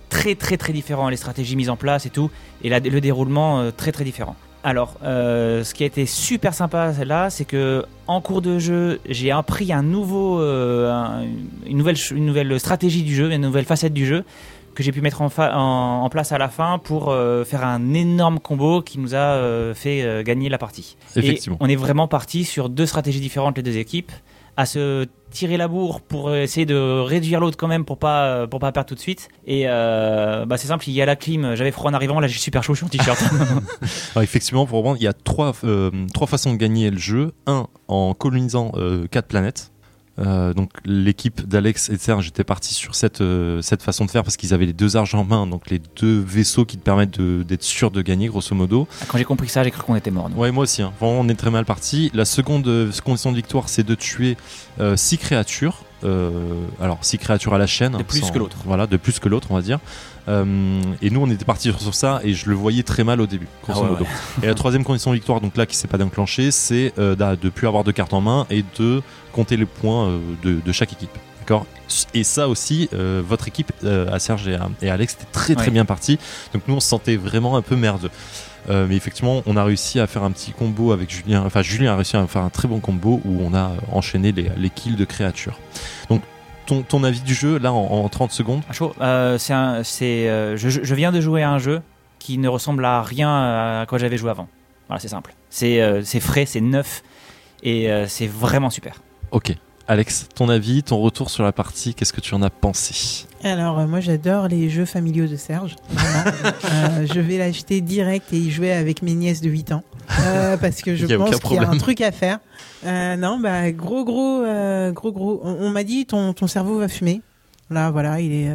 très 0.09 0.35
très 0.35 0.56
très 0.56 0.73
différent 0.73 1.09
les 1.09 1.16
stratégies 1.16 1.56
mises 1.56 1.71
en 1.71 1.76
place 1.76 2.04
et 2.06 2.11
tout, 2.11 2.30
et 2.62 2.68
la- 2.68 2.80
le 2.80 3.00
déroulement 3.00 3.71
très 3.76 3.92
très 3.92 4.04
différent. 4.04 4.35
Alors, 4.66 4.94
euh, 5.04 5.62
ce 5.62 5.75
qui 5.75 5.83
a 5.83 5.87
été 5.87 6.06
super 6.06 6.54
sympa 6.54 6.92
là, 7.04 7.28
c'est 7.28 7.44
que 7.44 7.85
en 8.06 8.21
cours 8.23 8.40
de 8.40 8.59
jeu, 8.59 8.99
j'ai 9.09 9.30
appris 9.30 9.73
un 9.75 9.83
nouveau, 9.83 10.40
euh, 10.40 10.90
un- 10.90 11.23
une 11.66 11.76
nouvelle 11.76 11.97
une 12.12 12.25
nouvelle 12.26 12.59
stratégie 12.59 13.02
du 13.02 13.14
jeu, 13.14 13.30
une 13.30 13.42
nouvelle 13.42 13.66
facette 13.66 13.92
du 13.92 14.06
jeu 14.06 14.25
que 14.75 14.83
j'ai 14.83 14.93
pu 14.93 15.00
mettre 15.00 15.23
en, 15.23 15.28
fa- 15.28 15.57
en, 15.57 16.02
en 16.04 16.09
place 16.11 16.33
à 16.33 16.38
la 16.38 16.49
fin 16.49 16.78
pour 16.78 17.11
euh, 17.11 17.45
faire 17.45 17.64
un 17.64 17.95
énorme 17.95 18.38
combo 18.40 18.83
qui 18.83 18.99
nous 18.99 19.14
a 19.14 19.19
euh, 19.19 19.75
fait 19.75 20.02
euh, 20.02 20.23
gagner 20.23 20.49
la 20.49 20.59
partie. 20.59 20.97
Effectivement. 21.16 21.57
Et 21.61 21.64
on 21.64 21.69
est 21.69 21.76
vraiment 21.76 22.09
parti 22.09 22.45
sur 22.45 22.69
deux 22.69 22.87
stratégies 22.87 23.21
différentes 23.21 23.57
les 23.57 23.62
deux 23.62 23.76
équipes, 23.78 24.12
à 24.57 24.66
se 24.66 25.07
tirer 25.31 25.57
la 25.57 25.66
bourre 25.66 26.00
pour 26.00 26.33
essayer 26.33 26.64
de 26.64 27.00
réduire 27.00 27.40
l'autre 27.40 27.57
quand 27.57 27.66
même 27.66 27.85
pour 27.85 27.99
pas 27.99 28.47
pour 28.47 28.61
pas 28.61 28.71
perdre 28.71 28.88
tout 28.88 28.95
de 28.95 29.00
suite. 29.00 29.28
Et 29.49 29.64
euh, 29.66 30.47
bah 30.47 30.57
c'est 30.59 30.69
simple, 30.69 30.88
il 30.88 30.93
y 30.93 31.02
a 31.02 31.07
la 31.07 31.16
clim, 31.16 31.57
j'avais 31.57 31.73
froid 31.73 31.90
en 31.90 31.95
arrivant, 31.95 32.21
là 32.21 32.28
j'ai 32.28 32.38
super 32.38 32.62
chaud, 32.62 32.75
je 32.75 32.78
suis 32.78 32.87
en 32.87 32.88
t-shirt. 32.88 33.21
Effectivement, 34.23 34.64
pour 34.66 34.78
reprendre, 34.78 34.99
il 35.00 35.04
y 35.04 35.09
a 35.09 35.12
trois, 35.12 35.52
euh, 35.64 35.90
trois 36.12 36.28
façons 36.28 36.52
de 36.52 36.57
gagner 36.57 36.90
le 36.90 36.99
jeu. 36.99 37.33
Un, 37.49 37.66
en 37.88 38.14
colonisant 38.14 38.71
euh, 38.76 39.07
quatre 39.11 39.26
planètes. 39.26 39.73
Euh, 40.18 40.52
donc 40.52 40.71
l'équipe 40.85 41.47
d'Alex 41.47 41.88
et 41.88 41.97
de 41.97 42.00
Serge 42.00 42.28
était 42.28 42.44
partie 42.44 42.73
sur 42.73 42.94
cette, 42.94 43.21
euh, 43.21 43.61
cette 43.62 43.83
façon 43.83 44.04
de 44.04 44.11
faire 44.11 44.23
parce 44.23 44.37
qu'ils 44.37 44.54
avaient 44.54 44.66
les 44.66 44.73
deux 44.73 44.97
arges 44.97 45.14
en 45.14 45.25
main, 45.25 45.47
donc 45.47 45.71
les 45.71 45.80
deux 46.00 46.21
vaisseaux 46.21 46.64
qui 46.64 46.76
te 46.76 46.83
permettent 46.83 47.21
d'être 47.21 47.62
sûr 47.62 47.90
de 47.90 48.00
gagner 48.02 48.28
grosso 48.28 48.54
modo. 48.54 48.87
Quand 49.09 49.18
j'ai 49.18 49.25
compris 49.25 49.49
ça, 49.49 49.64
j'ai 49.64 49.71
cru 49.71 49.83
qu'on 49.83 49.97
était 49.97 50.11
mort. 50.11 50.30
Ouais, 50.37 50.50
moi 50.50 50.62
aussi. 50.64 50.83
Hein. 50.83 50.92
Vraiment, 51.00 51.21
on 51.21 51.28
est 51.28 51.35
très 51.35 51.50
mal 51.50 51.64
parti. 51.64 52.11
La 52.14 52.25
seconde 52.25 52.66
euh, 52.68 52.90
condition 53.04 53.30
de 53.30 53.37
victoire, 53.37 53.68
c'est 53.68 53.83
de 53.83 53.94
tuer 53.94 54.37
euh, 54.80 54.97
six 54.97 55.18
créatures. 55.18 55.85
Euh, 56.04 56.30
alors, 56.80 56.99
six 57.02 57.18
créatures 57.18 57.54
à 57.54 57.58
la 57.58 57.66
chaîne. 57.66 57.96
De 57.96 58.02
plus 58.02 58.30
que 58.30 58.38
l'autre. 58.38 58.56
Voilà, 58.64 58.87
de 58.87 58.96
plus 58.96 59.18
que 59.18 59.28
l'autre, 59.28 59.49
on 59.50 59.54
va 59.54 59.62
dire. 59.62 59.78
Euh, 60.28 60.80
et 61.02 61.11
nous, 61.11 61.20
on 61.20 61.30
était 61.30 61.44
parti 61.44 61.73
sur, 61.78 61.94
ça 61.94 62.20
et 62.25 62.32
je 62.32 62.49
le 62.49 62.54
voyais 62.54 62.82
très 62.82 63.04
mal 63.04 63.20
au 63.20 63.26
début, 63.26 63.49
Ah 63.68 63.78
ouais. 63.78 63.88
Et 64.42 64.46
la 64.46 64.54
troisième 64.54 64.82
condition 64.82 65.11
de 65.11 65.16
victoire, 65.16 65.40
donc 65.40 65.56
là, 65.56 65.66
qui 65.66 65.76
s'est 65.76 65.88
pas 65.88 65.99
déclenchée, 65.99 66.50
c'est 66.50 66.92
euh, 66.99 67.14
de 67.14 67.49
plus 67.50 67.66
avoir 67.66 67.84
de 67.84 67.92
cartes 67.92 68.14
en 68.14 68.20
main 68.20 68.46
et 68.50 68.64
de 68.78 69.02
compter 69.32 69.56
les 69.56 69.66
points 69.66 70.18
de, 70.42 70.61
de 70.64 70.73
chaque 70.73 70.92
équipe. 70.92 71.11
D'accord 71.45 71.67
Et 72.15 72.25
ça 72.25 72.49
aussi, 72.49 72.89
euh, 72.95 73.23
votre 73.25 73.49
équipe, 73.49 73.71
euh, 73.85 74.11
à 74.11 74.19
Serge 74.19 74.49
et 74.49 74.55
à, 74.55 74.69
et 74.81 74.89
à 74.89 74.95
Alex, 74.95 75.13
était 75.15 75.25
très 75.31 75.55
très 75.55 75.67
Ouais. 75.67 75.71
bien 75.73 75.85
partie. 75.85 76.19
Donc 76.55 76.63
nous, 76.67 76.75
on 76.75 76.81
se 76.81 76.89
sentait 76.89 77.17
vraiment 77.17 77.57
un 77.57 77.63
peu 77.63 77.77
merdeux. 77.77 78.11
Euh, 78.71 78.87
mais 78.89 78.97
effectivement, 78.97 79.43
on 79.45 79.59
a 79.59 79.65
réussi 79.65 80.01
à 80.01 80.07
faire 80.07 80.23
un 80.23 80.31
petit 80.31 80.53
combo 80.53 80.93
avec 80.93 81.11
Julien. 81.11 81.43
Enfin, 81.45 81.61
Julien 81.61 81.93
a 81.93 81.97
réussi 81.97 82.17
à 82.17 82.27
faire 82.27 82.41
un 82.43 82.49
très 82.49 82.67
bon 82.67 82.81
combo 82.81 83.21
où 83.27 83.43
on 83.43 83.55
a 83.55 83.73
enchaîné 83.93 84.33
les, 84.33 84.51
les 84.57 84.71
kills 84.71 84.97
de 84.97 85.05
créatures. 85.05 85.59
Donc, 86.09 86.23
ton, 86.65 86.81
ton 86.81 87.05
avis 87.05 87.21
du 87.21 87.35
jeu, 87.35 87.59
là, 87.59 87.75
en, 87.75 87.85
en 88.05 88.09
30 88.09 88.33
secondes? 88.33 88.63
Euh, 89.03 89.37
c'est 89.37 89.53
un, 89.53 89.83
c'est, 89.85 90.57
je, 90.57 90.69
je 90.71 90.95
viens 90.95 91.13
de 91.13 91.21
jouer 91.21 91.43
à 91.43 91.51
un 91.51 91.59
jeu 91.59 91.83
qui 92.19 92.39
ne 92.39 92.49
ressemble 92.49 92.87
à 92.87 93.03
rien 93.03 93.29
à 93.83 93.85
quoi 93.87 93.99
j'avais 93.99 94.17
joué 94.17 94.31
avant. 94.31 94.49
Voilà, 94.89 94.99
c'est 94.99 95.09
simple. 95.09 95.35
C'est, 95.51 95.83
c'est 96.05 96.21
frais, 96.21 96.47
c'est 96.47 96.63
neuf 96.63 97.03
et 97.63 97.91
c'est 98.09 98.27
vraiment 98.27 98.71
super. 98.71 99.03
Ok. 99.31 99.55
Alex, 99.87 100.29
ton 100.35 100.49
avis, 100.49 100.83
ton 100.83 100.99
retour 100.99 101.29
sur 101.29 101.43
la 101.43 101.53
partie, 101.53 101.95
qu'est-ce 101.95 102.14
que 102.14 102.23
tu 102.23 102.35
en 102.35 102.43
as 102.43 102.49
pensé? 102.49 103.26
Alors, 103.43 103.79
euh, 103.79 103.87
moi, 103.87 104.00
j'adore 104.00 104.49
les 104.49 104.71
jeux 104.71 104.87
familiaux 104.87 105.26
de 105.26 105.37
Serge. 105.37 105.76
Euh, 106.64 107.07
je 107.12 107.21
vais 107.21 107.38
l'acheter 107.38 107.81
direct 107.81 108.33
et 108.33 108.38
y 108.38 108.50
jouer 108.50 108.73
avec 108.73 109.03
mes 109.03 109.14
nièces 109.14 109.41
de 109.41 109.50
8 109.50 109.73
ans. 109.73 109.83
Euh, 110.21 110.57
parce 110.57 110.81
que 110.81 110.97
je 110.97 111.07
pense 111.14 111.38
qu'il 111.41 111.57
y 111.57 111.59
a 111.59 111.69
un 111.69 111.76
truc 111.76 112.00
à 112.00 112.11
faire. 112.12 112.38
Non, 112.85 113.38
bah, 113.38 113.71
gros, 113.73 114.05
gros, 114.05 114.43
gros, 114.93 115.12
gros. 115.12 115.41
On, 115.45 115.67
on 115.67 115.71
m'a 115.71 115.85
dit, 115.85 116.07
ton, 116.07 116.33
ton 116.33 116.47
cerveau 116.47 116.79
va 116.79 116.88
fumer. 116.88 117.21
Là, 117.71 117.91
voilà, 117.91 118.21
il 118.21 118.33
est 118.33 118.50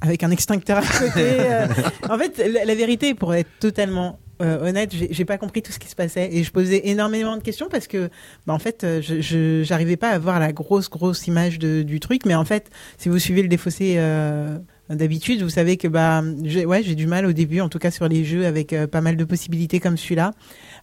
avec 0.00 0.22
un 0.22 0.30
extincteur 0.30 0.78
à 0.78 0.82
côté. 0.82 1.38
En 2.08 2.18
fait, 2.18 2.38
la, 2.38 2.64
la 2.64 2.74
vérité, 2.74 3.14
pour 3.14 3.34
être 3.34 3.50
totalement 3.58 4.18
euh, 4.40 4.68
honnête, 4.68 4.92
j'ai 5.10 5.24
pas 5.24 5.38
compris 5.38 5.62
tout 5.62 5.72
ce 5.72 5.78
qui 5.78 5.88
se 5.88 5.94
passait 5.94 6.28
et 6.32 6.42
je 6.42 6.50
posais 6.50 6.88
énormément 6.88 7.36
de 7.36 7.42
questions 7.42 7.68
parce 7.70 7.86
que, 7.86 8.08
bah, 8.46 8.54
en 8.54 8.58
fait, 8.58 8.84
euh, 8.84 9.00
je- 9.02 9.62
j'arrivais 9.64 9.96
pas 9.96 10.08
à 10.10 10.18
voir 10.18 10.38
la 10.40 10.52
grosse, 10.52 10.88
grosse 10.88 11.26
image 11.26 11.58
de- 11.58 11.82
du 11.82 12.00
truc. 12.00 12.24
Mais 12.26 12.34
en 12.34 12.44
fait, 12.44 12.70
si 12.98 13.08
vous 13.08 13.18
suivez 13.18 13.42
le 13.42 13.48
défaussé 13.48 13.94
euh, 13.98 14.58
d'habitude, 14.88 15.42
vous 15.42 15.50
savez 15.50 15.76
que 15.76 15.88
bah, 15.88 16.22
j'ai 16.44 16.64
ouais, 16.64 16.82
j'ai 16.82 16.94
du 16.94 17.06
mal 17.06 17.26
au 17.26 17.32
début, 17.32 17.60
en 17.60 17.68
tout 17.68 17.78
cas 17.78 17.90
sur 17.90 18.08
les 18.08 18.24
jeux 18.24 18.46
avec 18.46 18.72
euh, 18.72 18.86
pas 18.86 19.00
mal 19.00 19.16
de 19.16 19.24
possibilités 19.24 19.78
comme 19.80 19.96
celui-là, 19.96 20.32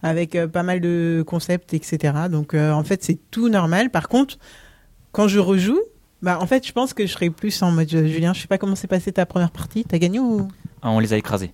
avec 0.02 0.34
euh, 0.36 0.46
pas 0.46 0.62
mal 0.62 0.80
de 0.80 1.22
concepts, 1.26 1.74
etc. 1.74 2.14
Donc, 2.30 2.54
euh, 2.54 2.72
en 2.72 2.84
fait, 2.84 3.02
c'est 3.02 3.18
tout 3.30 3.48
normal. 3.48 3.90
Par 3.90 4.08
contre, 4.08 4.38
quand 5.12 5.28
je 5.28 5.38
rejoue. 5.38 5.80
Bah, 6.20 6.38
en 6.40 6.48
fait, 6.48 6.66
je 6.66 6.72
pense 6.72 6.94
que 6.94 7.06
je 7.06 7.12
serais 7.12 7.30
plus 7.30 7.62
en 7.62 7.70
mode 7.70 7.88
Julien. 7.88 8.32
Je 8.34 8.40
sais 8.40 8.48
pas 8.48 8.58
comment 8.58 8.74
s'est 8.74 8.88
passée 8.88 9.12
ta 9.12 9.24
première 9.24 9.52
partie. 9.52 9.84
T'as 9.84 9.98
gagné 9.98 10.18
ou? 10.18 10.48
Ah, 10.82 10.90
on 10.90 10.98
les 10.98 11.12
a 11.12 11.16
écrasés. 11.16 11.52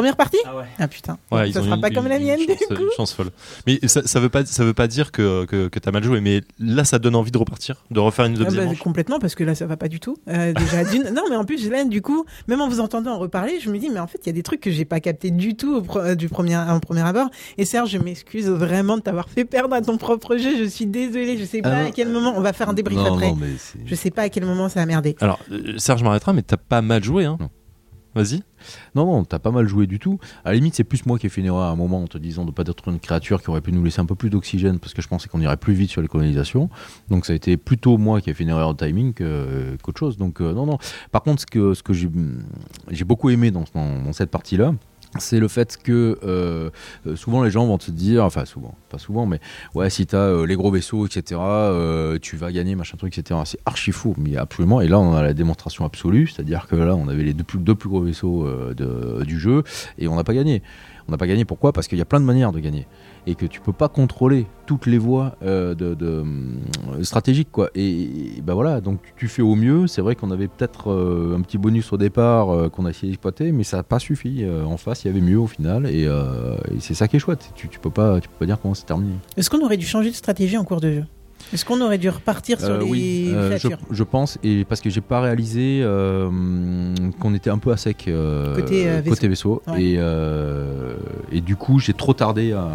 Première 0.00 0.16
partie 0.16 0.38
Ah 0.46 0.56
ouais. 0.56 0.64
Ah 0.78 0.88
putain. 0.88 1.18
Ouais, 1.30 1.40
ça 1.40 1.46
ils 1.46 1.58
ont 1.58 1.64
sera 1.64 1.74
une- 1.76 1.80
pas 1.80 1.90
comme 1.90 2.08
la 2.08 2.16
une 2.16 2.24
mienne 2.24 2.38
du 2.40 2.46
chance, 2.46 2.66
coup. 2.68 2.74
une 2.82 2.90
chance 2.96 3.12
folle. 3.12 3.30
Mais 3.66 3.78
ça, 3.86 4.02
ça 4.06 4.20
veut 4.20 4.28
pas, 4.28 4.44
ça 4.44 4.64
veut 4.64 4.74
pas 4.74 4.86
dire 4.88 5.12
que, 5.12 5.44
que, 5.44 5.68
que 5.68 5.78
t'as 5.78 5.90
mal 5.90 6.02
joué. 6.02 6.20
Mais 6.20 6.42
là, 6.58 6.84
ça 6.84 6.98
donne 6.98 7.14
envie 7.14 7.30
de 7.30 7.38
repartir, 7.38 7.84
de 7.90 8.00
refaire 8.00 8.24
une 8.26 8.34
Ah 8.40 8.44
deuxième 8.44 8.64
bah, 8.64 8.70
manche. 8.70 8.78
complètement 8.80 9.18
parce 9.18 9.34
que 9.34 9.44
là 9.44 9.54
ça 9.54 9.66
va 9.66 9.76
pas 9.76 9.88
du 9.88 10.00
tout. 10.00 10.16
Euh, 10.28 10.52
déjà 10.52 10.84
d'une. 10.90 11.04
Non 11.14 11.22
mais 11.30 11.36
en 11.36 11.44
plus 11.44 11.68
là 11.70 11.84
du 11.84 12.02
coup 12.02 12.24
même 12.48 12.60
en 12.60 12.68
vous 12.68 12.80
entendant 12.80 13.12
en 13.14 13.18
reparler 13.18 13.60
je 13.60 13.70
me 13.70 13.78
dis 13.78 13.90
mais 13.90 14.00
en 14.00 14.06
fait 14.06 14.18
il 14.24 14.26
y 14.26 14.30
a 14.30 14.32
des 14.32 14.42
trucs 14.42 14.60
que 14.60 14.70
j'ai 14.70 14.84
pas 14.84 15.00
capté 15.00 15.30
du 15.30 15.54
tout 15.56 15.76
au 15.76 15.82
pro- 15.82 15.98
euh, 16.00 16.14
du 16.14 16.28
premier 16.28 16.56
en 16.56 16.80
premier 16.80 17.02
abord. 17.02 17.28
Et 17.58 17.64
Serge 17.64 17.90
je 17.90 17.98
m'excuse 17.98 18.48
vraiment 18.48 18.96
de 18.96 19.02
t'avoir 19.02 19.28
fait 19.28 19.44
perdre 19.44 19.74
à 19.74 19.80
ton 19.82 19.96
propre 19.98 20.36
jeu. 20.36 20.56
Je 20.58 20.64
suis 20.68 20.86
désolée. 20.86 21.36
Je 21.38 21.44
sais 21.44 21.60
Ah 21.64 21.70
pas 21.70 21.76
à 21.86 21.90
quel 21.90 22.08
moment 22.08 22.32
on 22.36 22.40
va 22.40 22.52
faire 22.52 22.68
un 22.68 22.72
débrief 22.74 22.98
non, 22.98 23.14
après. 23.14 23.28
non, 23.30 23.36
mais 23.40 23.48
Je 23.86 23.94
sais 23.94 24.10
pas 24.10 24.22
à 24.22 24.28
quel 24.28 24.44
moment 24.44 24.68
ça 24.68 24.80
a 24.80 24.86
merdé. 24.86 25.16
Alors, 25.20 25.38
euh, 25.50 25.74
Serge 25.78 26.02
m'arrêtera, 26.02 26.32
mais 26.32 26.42
t'as 26.42 26.56
pas 26.56 26.82
mal 26.82 27.02
joué. 27.04 27.24
Hein. 27.24 27.36
Non. 27.40 27.50
Vas-y. 28.14 28.42
Non, 28.94 29.06
non, 29.06 29.24
t'as 29.24 29.38
pas 29.38 29.52
mal 29.52 29.68
joué 29.68 29.86
du 29.86 29.98
tout. 29.98 30.18
À 30.44 30.50
la 30.50 30.56
limite, 30.56 30.74
c'est 30.74 30.84
plus 30.84 31.06
moi 31.06 31.18
qui 31.18 31.26
ai 31.26 31.28
fait 31.28 31.40
une 31.40 31.46
erreur 31.46 31.62
à 31.62 31.70
un 31.70 31.76
moment 31.76 32.02
en 32.02 32.06
te 32.06 32.18
disant 32.18 32.44
de 32.44 32.50
pas 32.50 32.64
être 32.66 32.88
une 32.88 32.98
créature 32.98 33.40
qui 33.40 33.50
aurait 33.50 33.60
pu 33.60 33.72
nous 33.72 33.84
laisser 33.84 34.00
un 34.00 34.06
peu 34.06 34.16
plus 34.16 34.30
d'oxygène 34.30 34.78
parce 34.78 34.94
que 34.94 35.02
je 35.02 35.08
pensais 35.08 35.28
qu'on 35.28 35.40
irait 35.40 35.56
plus 35.56 35.74
vite 35.74 35.90
sur 35.90 36.02
les 36.02 36.08
colonisations. 36.08 36.68
Donc 37.08 37.24
ça 37.24 37.32
a 37.32 37.36
été 37.36 37.56
plutôt 37.56 37.98
moi 37.98 38.20
qui 38.20 38.30
ai 38.30 38.34
fait 38.34 38.42
une 38.42 38.50
erreur 38.50 38.74
de 38.74 38.84
timing 38.84 39.14
qu'autre 39.14 39.98
chose. 39.98 40.16
Donc 40.16 40.40
euh, 40.40 40.52
non, 40.52 40.66
non. 40.66 40.78
Par 41.12 41.22
contre, 41.22 41.42
ce 41.42 41.46
que, 41.46 41.74
ce 41.74 41.82
que 41.82 41.92
j'ai 41.92 43.04
beaucoup 43.04 43.30
aimé 43.30 43.50
dans 43.50 43.64
cette 44.12 44.30
partie-là, 44.30 44.74
c'est 45.18 45.40
le 45.40 45.48
fait 45.48 45.76
que 45.82 46.18
euh, 46.22 46.70
euh, 47.06 47.16
souvent 47.16 47.42
les 47.42 47.50
gens 47.50 47.66
vont 47.66 47.78
te 47.78 47.90
dire, 47.90 48.24
enfin 48.24 48.44
souvent, 48.44 48.74
pas 48.88 48.98
souvent, 48.98 49.26
mais 49.26 49.40
ouais, 49.74 49.90
si 49.90 50.06
t'as 50.06 50.18
euh, 50.18 50.46
les 50.46 50.54
gros 50.54 50.70
vaisseaux, 50.70 51.06
etc., 51.06 51.40
tu 52.22 52.36
vas 52.36 52.52
gagner, 52.52 52.76
machin 52.76 52.96
truc, 52.96 53.16
etc. 53.18 53.40
C'est 53.44 53.58
archi 53.66 53.92
fou, 53.92 54.14
mais 54.18 54.36
absolument. 54.36 54.80
Et 54.80 54.88
là, 54.88 55.00
on 55.00 55.14
a 55.14 55.22
la 55.22 55.34
démonstration 55.34 55.84
absolue, 55.84 56.28
c'est-à-dire 56.28 56.66
que 56.68 56.76
là, 56.76 56.94
on 56.94 57.08
avait 57.08 57.24
les 57.24 57.34
deux 57.34 57.74
plus, 57.74 57.88
gros 57.88 58.02
vaisseaux 58.02 58.46
du 59.24 59.38
jeu 59.38 59.64
et 59.98 60.06
on 60.06 60.16
n'a 60.16 60.24
pas 60.24 60.34
gagné. 60.34 60.62
On 61.08 61.12
n'a 61.12 61.18
pas 61.18 61.26
gagné, 61.26 61.44
pourquoi? 61.44 61.72
Parce 61.72 61.88
qu'il 61.88 61.98
y 61.98 62.02
a 62.02 62.04
plein 62.04 62.20
de 62.20 62.24
manières 62.24 62.52
de 62.52 62.60
gagner 62.60 62.86
et 63.26 63.34
que 63.34 63.46
tu 63.46 63.60
peux 63.60 63.72
pas 63.72 63.88
contrôler 63.88 64.46
toutes 64.66 64.86
les 64.86 64.98
voies 64.98 65.36
euh, 65.42 65.74
de, 65.74 65.96
euh, 66.00 66.24
stratégiques, 67.02 67.50
quoi. 67.50 67.70
Et, 67.74 68.40
ben 68.42 68.54
voilà, 68.54 68.80
donc 68.80 69.00
tu 69.16 69.28
fais 69.28 69.42
au 69.42 69.54
mieux. 69.54 69.86
C'est 69.86 70.00
vrai 70.00 70.14
qu'on 70.14 70.30
avait 70.30 70.48
peut-être 70.48 70.90
euh, 70.90 71.36
un 71.36 71.40
petit 71.40 71.58
bonus 71.58 71.92
au 71.92 71.96
départ 71.96 72.70
qu'on 72.70 72.86
a 72.86 72.90
essayé 72.90 73.10
d'exploiter, 73.10 73.52
mais 73.52 73.64
ça 73.64 73.78
n'a 73.78 73.82
pas 73.82 73.98
suffi. 73.98 74.44
En 74.66 74.76
face, 74.76 75.04
il 75.04 75.08
y 75.08 75.10
avait 75.10 75.20
mieux 75.20 75.38
au 75.38 75.46
final, 75.46 75.86
et, 75.86 76.02
et 76.02 76.80
c'est 76.80 76.94
ça 76.94 77.08
qui 77.08 77.16
est 77.16 77.20
chouette. 77.20 77.52
Tu, 77.54 77.68
tu 77.68 77.78
peux 77.78 77.90
pas, 77.90 78.20
tu 78.20 78.28
peux 78.28 78.36
pas 78.38 78.46
dire 78.46 78.58
comment 78.60 78.74
c'est 78.74 78.86
terminé. 78.86 79.14
Est-ce 79.36 79.50
qu'on 79.50 79.64
aurait 79.64 79.76
dû 79.76 79.86
changer 79.86 80.10
de 80.10 80.14
stratégie 80.14 80.56
en 80.56 80.64
cours 80.64 80.80
de 80.80 80.92
jeu? 80.92 81.04
Est-ce 81.52 81.64
qu'on 81.64 81.80
aurait 81.80 81.98
dû 81.98 82.08
repartir 82.08 82.60
sur 82.60 82.70
Euh, 82.70 82.78
les 82.78 82.84
oui, 82.84 83.30
euh, 83.34 83.58
je, 83.90 84.02
pense, 84.04 84.38
et 84.44 84.64
parce 84.64 84.80
que 84.80 84.88
j'ai 84.88 85.00
pas 85.00 85.20
réalisé 85.20 85.80
euh, 85.82 86.30
qu'on 87.18 87.34
était 87.34 87.50
un 87.50 87.58
peu 87.58 87.72
à 87.72 87.76
sec 87.76 88.04
euh, 88.08 88.54
Côté, 88.54 88.88
euh, 88.88 89.00
vaisseau. 89.00 89.10
côté 89.10 89.28
vaisseau, 89.28 89.62
Ouais. 89.66 89.82
et, 89.82 89.94
euh, 89.98 90.94
et 91.32 91.40
du 91.40 91.56
coup 91.56 91.78
j'ai 91.80 91.92
trop 91.92 92.14
tardé 92.14 92.52
à, 92.52 92.68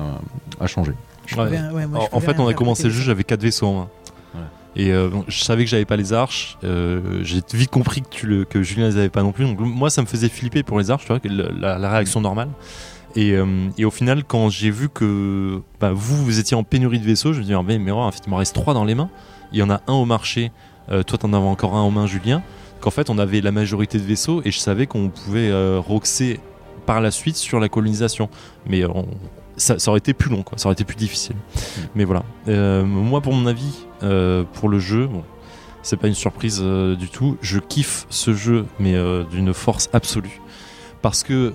à 0.59 0.67
changer. 0.67 0.91
Je 1.25 1.35
Ouais. 1.37 1.45
pouvais- 1.45 1.59
ouais, 1.73 1.87
moi, 1.87 2.07
je 2.11 2.15
en, 2.15 2.19
fait, 2.19 2.37
on 2.39 2.47
a 2.47 2.53
commencé 2.53 2.83
le 2.83 2.89
jeu, 2.91 3.01
j'avais 3.01 3.23
4 3.23 3.41
vaisseaux 3.41 3.67
en 3.67 3.73
main. 3.79 3.89
Ouais. 4.35 4.41
Et 4.75 4.91
euh, 4.93 5.07
bon, 5.09 5.23
je 5.27 5.41
savais 5.43 5.63
que 5.63 5.69
j'avais 5.69 5.85
pas 5.85 5.95
les 5.95 6.11
arches. 6.13 6.57
euh, 6.65 6.99
J'ai 7.23 7.41
vite 7.53 7.71
compris 7.71 8.01
que, 8.01 8.09
tu 8.09 8.27
le, 8.27 8.43
que 8.45 8.61
Julien 8.61 8.87
les 8.89 8.97
avait 8.97 9.09
pas 9.09 9.23
non 9.23 9.31
plus. 9.31 9.45
Donc 9.45 9.57
moi, 9.59 9.89
ça 9.89 10.01
me 10.01 10.05
faisait 10.07 10.27
flipper 10.29 10.61
pour 10.63 10.77
les 10.79 10.91
arches, 10.91 11.05
tu 11.05 11.13
vois, 11.13 11.19
la 11.59 11.89
réaction 11.89 12.19
normale. 12.21 12.49
Et, 13.15 13.31
euh, 13.31 13.45
et 13.77 13.85
au 13.85 13.91
final, 13.91 14.23
quand 14.25 14.49
j'ai 14.49 14.69
vu 14.71 14.89
que 14.89 15.61
bah, 15.79 15.91
vous, 15.93 16.23
vous 16.23 16.39
étiez 16.39 16.55
en 16.57 16.63
pénurie 16.63 16.99
de 16.99 17.05
vaisseaux, 17.05 17.31
je 17.33 17.39
me 17.39 17.43
dis, 17.45 17.53
ah, 17.53 17.61
mais, 17.65 17.77
mais 17.79 17.91
ouais, 17.91 17.97
en 17.97 18.11
fait, 18.11 18.21
il 18.25 18.29
m'en 18.29 18.37
reste 18.37 18.53
3 18.55 18.73
dans 18.73 18.83
les 18.83 18.95
mains. 18.95 19.09
Il 19.53 19.59
y 19.59 19.63
en 19.63 19.69
a 19.69 19.81
un 19.87 19.93
au 19.93 20.05
marché. 20.05 20.51
euh, 20.91 21.01
toi, 21.03 21.17
t'en 21.17 21.31
avais 21.33 21.45
encore 21.45 21.75
un 21.75 21.81
en 21.81 21.91
main, 21.91 22.07
Julien. 22.07 22.43
Qu'en 22.81 22.91
fait, 22.91 23.09
on 23.09 23.17
avait 23.17 23.39
la 23.41 23.51
majorité 23.53 23.97
de 23.99 24.03
vaisseaux 24.03 24.41
et 24.43 24.51
je 24.51 24.59
savais 24.59 24.85
qu'on 24.85 25.09
pouvait 25.09 25.49
euh, 25.49 25.79
roxer 25.79 26.39
par 26.85 26.99
la 27.01 27.09
suite 27.09 27.37
sur 27.37 27.59
la 27.59 27.69
colonisation. 27.69 28.29
Mais 28.67 28.83
euh, 28.83 28.89
on- 28.93 29.07
ça, 29.57 29.79
ça 29.79 29.89
aurait 29.91 29.99
été 29.99 30.13
plus 30.13 30.29
long, 30.29 30.43
quoi. 30.43 30.57
Ça 30.57 30.67
aurait 30.67 30.73
été 30.73 30.83
plus 30.83 30.97
difficile. 30.97 31.37
Mais 31.95 32.03
voilà. 32.03 32.23
Moi, 32.83 33.21
pour 33.21 33.31
mon 33.33 33.45
avis, 33.47 33.85
pour 34.53 34.67
le 34.67 34.79
jeu, 34.79 35.07
bon, 35.07 35.23
c'est 35.81 35.95
pas 35.95 36.07
une 36.09 36.13
surprise 36.15 36.59
euh, 36.61 36.97
du 36.97 37.07
tout. 37.07 37.37
Je 37.41 37.59
kiffe 37.59 38.05
ce 38.09 38.33
jeu, 38.33 38.65
mais 38.79 38.95
euh, 38.95 39.23
d'une 39.23 39.53
force 39.53 39.89
absolue. 39.93 40.41
Parce 41.01 41.23
que 41.23 41.53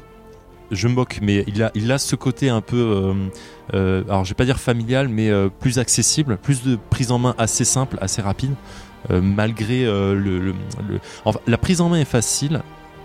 je 0.70 0.88
me 0.88 0.94
moque, 0.94 1.18
mais 1.22 1.44
il 1.46 1.62
a, 1.62 1.70
il 1.74 1.90
a 1.92 1.98
ce 1.98 2.16
côté 2.16 2.48
un 2.48 2.60
peu, 2.60 2.76
euh, 2.76 3.14
euh, 3.74 4.02
alors 4.08 4.24
je 4.24 4.30
vais 4.30 4.34
pas 4.36 4.44
dire 4.44 4.58
familial, 4.60 5.08
mais 5.08 5.28
euh, 5.30 5.48
plus 5.48 5.78
accessible, 5.78 6.36
plus 6.36 6.62
de 6.62 6.78
prise 6.90 7.10
en 7.12 7.18
main 7.18 7.34
assez 7.38 7.64
simple, 7.64 7.96
assez 8.00 8.22
rapide, 8.22 8.54
malgré 9.08 9.84
le, 9.84 10.14
le- 10.14 10.38
le- 10.88 11.00
enfin, 11.24 11.40
la 11.46 11.58
prise 11.58 11.80
en 11.80 11.88
main 11.88 11.96
est 12.00 12.04
facile, 12.04 12.62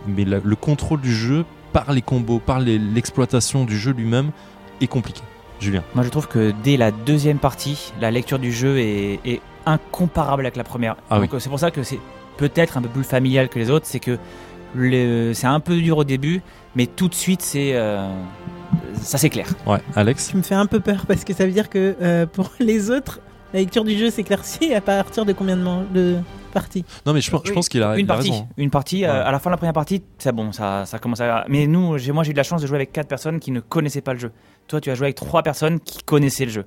mais 0.08 0.26
la- 0.26 0.40
le 0.44 0.56
contrôle 0.56 1.02
du 1.02 1.14
jeu 1.16 1.46
par 1.74 1.92
les 1.94 2.02
combos, 2.02 2.40
par 2.40 2.60
l'exploitation 2.60 3.66
du 3.66 3.78
jeu 3.78 3.92
lui-même 3.92 4.32
est 4.82 4.88
compliqué. 4.88 5.22
Julien. 5.60 5.84
Moi, 5.96 6.04
je 6.04 6.10
trouve 6.10 6.28
que 6.28 6.54
dès 6.64 6.76
la 6.76 6.92
deuxième 6.92 7.38
partie, 7.40 7.94
la 8.02 8.12
lecture 8.12 8.40
du 8.40 8.52
jeu 8.52 8.78
est, 8.78 9.20
est 9.26 9.42
incomparable 9.66 10.42
avec 10.44 10.58
la 10.58 10.66
première. 10.66 10.98
Ah 11.10 11.22
c'est 11.40 11.50
pour 11.50 11.60
ça 11.60 11.72
que 11.72 11.82
c'est 11.82 12.00
peut-être 12.38 12.78
un 12.78 12.82
peu 12.82 12.90
plus 12.90 13.06
familial 13.06 13.48
que 13.48 13.58
les 13.58 13.70
autres. 13.70 13.86
C'est 13.88 14.02
que 14.02 14.18
c'est 15.34 15.48
un 15.48 15.60
peu 15.60 15.76
dur 15.78 15.98
au 15.98 16.04
début, 16.04 16.42
mais 16.76 16.86
tout 16.88 17.08
de 17.08 17.16
suite, 17.16 17.42
c'est 17.42 17.72
euh, 17.76 18.08
ça 19.02 19.18
s'éclaire. 19.18 19.48
Ouais, 19.66 19.80
Alex. 19.96 20.30
Tu 20.30 20.38
me 20.38 20.42
fais 20.42 20.56
un 20.56 20.66
peu 20.66 20.80
peur 20.80 21.06
parce 21.08 21.24
que 21.24 21.34
ça 21.34 21.46
veut 21.46 21.52
dire 21.52 21.70
que 21.70 21.96
euh, 22.02 22.26
pour 22.26 22.52
les 22.60 22.90
autres, 22.92 23.20
la 23.54 23.60
lecture 23.62 23.84
du 23.84 23.98
jeu 23.98 24.10
s'éclaircit 24.10 24.74
à 24.74 24.82
partir 24.82 25.26
de 25.26 25.34
combien 25.34 25.56
de, 25.58 25.62
man- 25.64 25.86
de 25.94 26.18
parties? 26.54 26.84
Non, 27.06 27.14
mais 27.14 27.22
je, 27.22 27.32
pense- 27.32 27.42
je 27.46 27.50
Oui, 27.50 27.56
pense 27.56 27.70
qu'il 27.70 27.84
a, 27.84 27.94
une 27.98 28.06
il 28.06 28.12
a 28.12 28.14
partie, 28.14 28.32
raison. 28.32 28.48
une 28.58 28.70
partie. 28.70 29.06
euh, 29.06 29.26
à 29.26 29.32
la 29.32 29.40
fin 29.40 29.50
de 29.50 29.54
la 29.54 29.58
première 29.58 29.74
partie, 29.74 30.04
c'est 30.18 30.34
bon, 30.34 30.52
ça, 30.52 30.86
ça 30.86 31.00
commence 31.00 31.22
à. 31.22 31.46
Mais 31.48 31.68
nous, 31.68 31.98
j'ai, 31.98 32.12
moi, 32.12 32.24
j'ai 32.24 32.32
eu 32.32 32.34
de 32.34 32.38
la 32.38 32.44
chance 32.44 32.62
de 32.62 32.68
jouer 32.68 32.76
avec 32.78 32.92
quatre 32.92 33.08
personnes 33.08 33.40
qui 33.40 33.52
ne 33.52 33.60
connaissaient 33.62 34.02
pas 34.02 34.14
le 34.14 34.20
jeu. 34.20 34.32
Toi, 34.68 34.82
tu 34.82 34.90
as 34.90 34.96
joué 34.96 35.06
avec 35.08 35.16
trois 35.16 35.44
personnes 35.44 35.80
qui 35.80 36.04
connaissaient 36.04 36.46
le 36.46 36.52
jeu. 36.52 36.66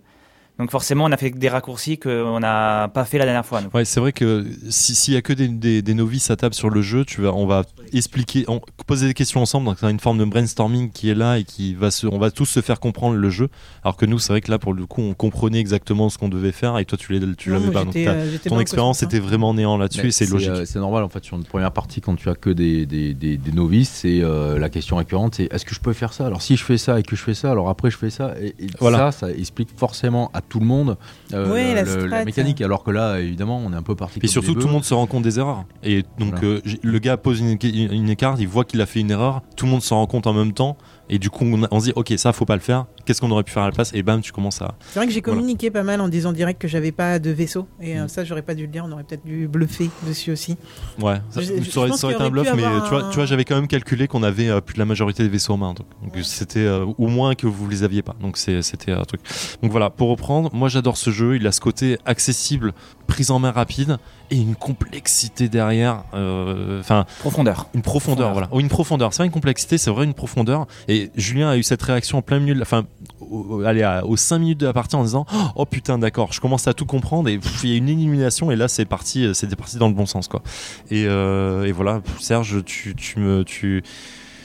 Donc 0.59 0.73
forcément, 0.73 1.05
on 1.05 1.12
a 1.12 1.16
fait 1.16 1.31
des 1.31 1.49
raccourcis 1.49 1.99
qu'on 1.99 2.40
n'a 2.40 2.88
pas 2.92 3.05
fait 3.05 3.18
la 3.18 3.25
dernière 3.27 3.47
fois. 3.47 3.61
Ouais, 3.73 3.85
c'est 3.85 4.01
vrai 4.01 4.11
que 4.12 4.44
si- 4.71 4.97
s'il 4.97 5.14
y 5.14 5.16
a 5.16 5.23
que 5.23 5.33
des, 5.33 5.47
des- 5.47 5.83
des 5.83 5.94
novices 5.94 6.31
à 6.33 6.37
table 6.37 6.53
sur 6.55 6.68
le 6.68 6.83
jeu, 6.83 7.05
tu 7.05 7.21
vas, 7.21 7.33
on 7.33 7.47
va 7.47 7.62
expliquer, 7.92 8.44
on, 8.49 8.61
poser 8.87 9.07
des 9.07 9.14
questions 9.14 9.40
ensemble. 9.40 9.66
Donc, 9.66 9.77
c'est 9.81 9.88
une 9.88 10.01
forme 10.01 10.18
de 10.18 10.25
brainstorming 10.25 10.90
qui 10.90 11.11
est 11.11 11.14
là 11.14 11.38
et 11.38 11.44
qui 11.44 11.75
va 11.75 11.92
se, 11.92 12.09
on 12.09 12.18
va 12.18 12.33
tous 12.33 12.47
se 12.47 12.61
faire 12.61 12.81
comprendre 12.81 13.16
le 13.16 13.31
jeu. 13.31 13.49
Alors 13.85 13.97
que 13.97 14.05
nous, 14.05 14.18
c'est 14.18 14.33
vrai 14.33 14.40
que 14.40 14.51
là, 14.51 14.59
pour 14.59 14.75
le 14.75 14.85
coup, 14.87 15.01
on 15.01 15.14
comprenait 15.14 15.61
exactement 15.61 16.09
ce 16.09 16.18
qu'on 16.18 16.29
devait 16.29 16.51
faire 16.53 16.77
et 16.79 16.85
toi, 16.85 16.99
tu 16.99 17.12
l'as, 17.12 17.25
tu 17.37 17.51
Non, 17.51 17.61
l'avais 17.61 17.71
pas. 17.71 17.85
Donc, 17.85 17.94
euh, 17.97 18.37
ton 18.49 18.59
expérience 18.59 18.99
cosmos, 18.99 19.03
hein. 19.03 19.16
était 19.16 19.25
vraiment 19.25 19.55
néant 19.55 19.77
là-dessus 19.77 20.03
Mais 20.03 20.09
et 20.09 20.12
c'est 20.12 20.27
logique. 20.27 20.49
euh, 20.51 20.64
c'est 20.64 20.81
normal 20.81 21.05
en 21.05 21.09
fait 21.09 21.25
sur 21.25 21.37
une 21.37 21.44
première 21.44 21.71
partie 21.71 22.01
quand 22.01 22.16
tu 22.16 22.29
as 22.31 22.35
que 22.35 22.51
des, 22.51 22.85
des, 22.85 23.14
des, 23.14 23.37
des- 23.37 23.37
des 23.37 23.53
novices, 23.53 23.90
c'est 23.90 24.21
euh, 24.23 24.59
la 24.59 24.68
question 24.71 24.97
récurrente, 24.97 25.37
c'est 25.37 25.53
est-ce 25.53 25.64
que 25.64 25.75
je 25.75 25.81
peux 25.81 25.92
faire 25.92 26.12
ça? 26.12 26.27
Alors 26.27 26.42
si 26.42 26.57
je 26.57 26.64
fais 26.64 26.79
ça 26.79 26.99
et 26.99 27.05
que 27.05 27.14
je 27.14 27.23
fais 27.23 27.35
ça, 27.35 27.53
alors 27.53 27.68
après 27.68 27.90
je 27.92 27.97
fais 27.97 28.11
ça 28.11 28.35
et, 28.40 28.49
et 28.59 28.66
Voilà. 28.81 29.12
ça, 29.12 29.29
ça 29.29 29.31
explique 29.33 29.68
forcément 29.77 30.31
à 30.35 30.40
tout 30.48 30.61
le 30.61 30.66
monde 30.66 30.96
euh, 31.32 31.52
Ouais, 31.52 31.74
la 31.74 32.20
le- 32.20 32.24
mécanique. 32.24 32.61
Alors 32.61 32.82
que 32.84 32.90
là, 32.90 33.20
évidemment, 33.20 33.58
on 33.64 33.72
est 33.72 33.76
un 33.76 33.82
peu 33.82 33.94
parti. 33.94 34.18
Et 34.22 34.26
surtout, 34.26 34.54
tout 34.54 34.66
le 34.66 34.72
monde 34.72 34.84
se 34.84 34.94
rend 34.94 35.06
compte 35.06 35.22
des 35.22 35.38
erreurs. 35.38 35.64
Et 35.82 36.02
donc, 36.18 36.34
Voilà. 36.40 36.46
euh, 36.46 36.61
le 36.82 36.98
gars 36.98 37.16
pose 37.16 37.40
une, 37.40 37.56
une, 37.62 37.92
une 37.92 38.08
écart, 38.11 38.37
il 38.40 38.48
voit 38.48 38.64
qu'il 38.64 38.80
a 38.80 38.87
fait 38.87 39.00
une 39.00 39.11
erreur, 39.11 39.42
tout 39.56 39.66
le 39.66 39.70
monde 39.72 39.82
s'en 39.82 39.96
rend 39.96 40.06
compte 40.06 40.26
en 40.26 40.32
même 40.32 40.52
temps. 40.52 40.76
Et 41.11 41.18
du 41.18 41.30
coup, 41.30 41.44
on, 41.44 41.66
on 41.70 41.80
se 41.80 41.87
dit, 41.87 41.92
ok, 41.96 42.12
ça, 42.16 42.32
faut 42.32 42.44
pas 42.44 42.54
le 42.56 42.61
faire. 42.61 42.87
Qu'est-ce 43.09 43.23
qu'on 43.23 43.31
aurait 43.31 43.42
pu 43.42 43.53
faire 43.53 43.62
à 43.62 43.66
la 43.68 43.73
place 43.73 43.90
Et 43.94 44.03
bam, 44.03 44.21
tu 44.21 44.33
commences 44.33 44.61
à. 44.61 44.75
C'est 44.90 44.99
vrai 44.99 45.07
que 45.07 45.12
j'ai 45.14 45.23
Voilà. 45.23 45.38
communiqué 45.40 45.71
pas 45.71 45.83
mal 45.83 46.03
en 46.03 46.09
disant 46.09 46.31
direct 46.35 46.61
que 46.61 46.68
j'avais 46.68 46.92
pas 46.92 47.18
de 47.18 47.31
vaisseau. 47.31 47.66
Et 47.81 47.99
euh, 47.99 48.05
Mm. 48.05 48.09
ça, 48.09 48.23
j'aurais 48.25 48.42
pas 48.42 48.55
dû 48.55 48.66
le 48.66 48.68
dire. 48.68 48.85
On 48.87 48.92
aurait 48.92 49.05
peut-être 49.05 49.25
dû 49.25 49.49
bluffer 49.49 49.88
dessus 50.07 50.31
aussi. 50.31 50.59
Ouais, 51.01 51.14
ça, 51.31 51.40
Je- 51.40 51.47
ça 51.47 51.53
je 51.62 51.79
aurait, 51.79 51.92
ça 51.92 52.12
été 52.12 52.23
un 52.23 52.29
bluff, 52.29 52.49
mais 52.55 52.62
tu 52.64 52.68
vois, 52.90 53.05
un- 53.05 53.09
tu 53.09 53.16
vois 53.16 53.25
j'avais 53.25 53.47
quand 53.47 53.55
même 53.55 53.66
calculé 53.66 54.09
qu'on 54.09 54.23
avait 54.23 54.51
euh, 54.51 54.61
plus 54.61 54.75
de 54.75 54.79
la 54.79 54.85
majorité 54.85 55.23
des 55.23 55.31
vaisseaux 55.31 55.55
en 55.55 55.57
main. 55.57 55.73
Donc, 55.73 55.87
donc 56.03 56.23
c'était 56.23 56.59
euh, 56.66 56.85
au 56.99 57.07
moins 57.07 57.35
que 57.35 57.47
vous 57.47 57.66
les 57.66 57.83
aviez 57.83 58.03
pas. 58.03 58.14
Donc 58.21 58.37
c'était 58.37 58.92
un 58.92 59.05
truc. 59.05 59.23
Donc 59.62 59.71
voilà, 59.71 59.88
pour 59.88 60.11
reprendre, 60.11 60.51
moi 60.55 60.68
j'adore 60.68 60.99
ce 60.99 61.09
jeu. 61.09 61.37
Il 61.37 61.47
a 61.47 61.53
ce 61.53 61.61
côté 61.62 61.97
accessible, 62.05 62.75
prise 63.07 63.31
en 63.31 63.38
main 63.38 63.53
rapide 63.53 63.97
et 64.31 64.37
une 64.37 64.55
complexité 64.55 65.49
derrière. 65.49 66.05
euh, 66.12 66.81
Enfin, 66.81 67.07
Profondeur. 67.21 67.66
une 67.75 67.81
profondeur, 67.83 68.29
Profondeur. 68.29 68.33
voilà. 68.33 68.49
Ou 68.53 68.61
une 68.61 68.68
profondeur. 68.68 69.12
C'est 69.14 69.18
pas 69.18 69.25
une 69.25 69.31
complexité, 69.31 69.79
c'est 69.79 69.90
vrai 69.90 70.05
une 70.05 70.12
profondeur. 70.14 70.66
Et 70.88 71.11
Julien 71.16 71.49
a 71.51 71.57
eu 71.57 71.62
cette 71.62 71.81
réaction 71.83 72.18
en 72.18 72.23
plein 72.23 72.38
milieu 72.38 72.55
de 72.55 72.59
la 72.59 72.64
fin. 72.64 72.85
Au- 73.20 73.62
allez, 73.64 73.82
à- 73.82 74.04
aux 74.06 74.16
5 74.16 74.38
minutes 74.38 74.61
de 74.61 74.66
la 74.66 74.72
partie 74.72 74.96
en 74.96 75.04
disant 75.04 75.26
Oh 75.56 75.64
putain, 75.66 75.98
d'accord, 75.98 76.32
je 76.32 76.40
commence 76.40 76.66
à 76.68 76.74
tout 76.74 76.87
comprendre. 76.87 77.28
Et 77.28 77.38
il 77.62 77.70
y 77.70 77.74
a 77.74 77.76
une 77.76 77.88
élimination. 77.88 78.50
Et 78.50 78.56
là, 78.56 78.68
c'est 78.68 78.84
parti, 78.84 79.24
euh, 79.26 79.34
c'était 79.34 79.56
parti 79.56 79.76
dans 79.78 79.88
le 79.88 79.94
bon 79.94 80.06
sens, 80.06 80.28
quoi. 80.28 80.42
Et, 80.90 81.04
euh, 81.06 81.64
et 81.64 81.72
voilà, 81.72 82.00
Serge, 82.20 82.64
tu, 82.64 82.94
tu 82.94 83.18
me. 83.20 83.44
Tu, 83.44 83.82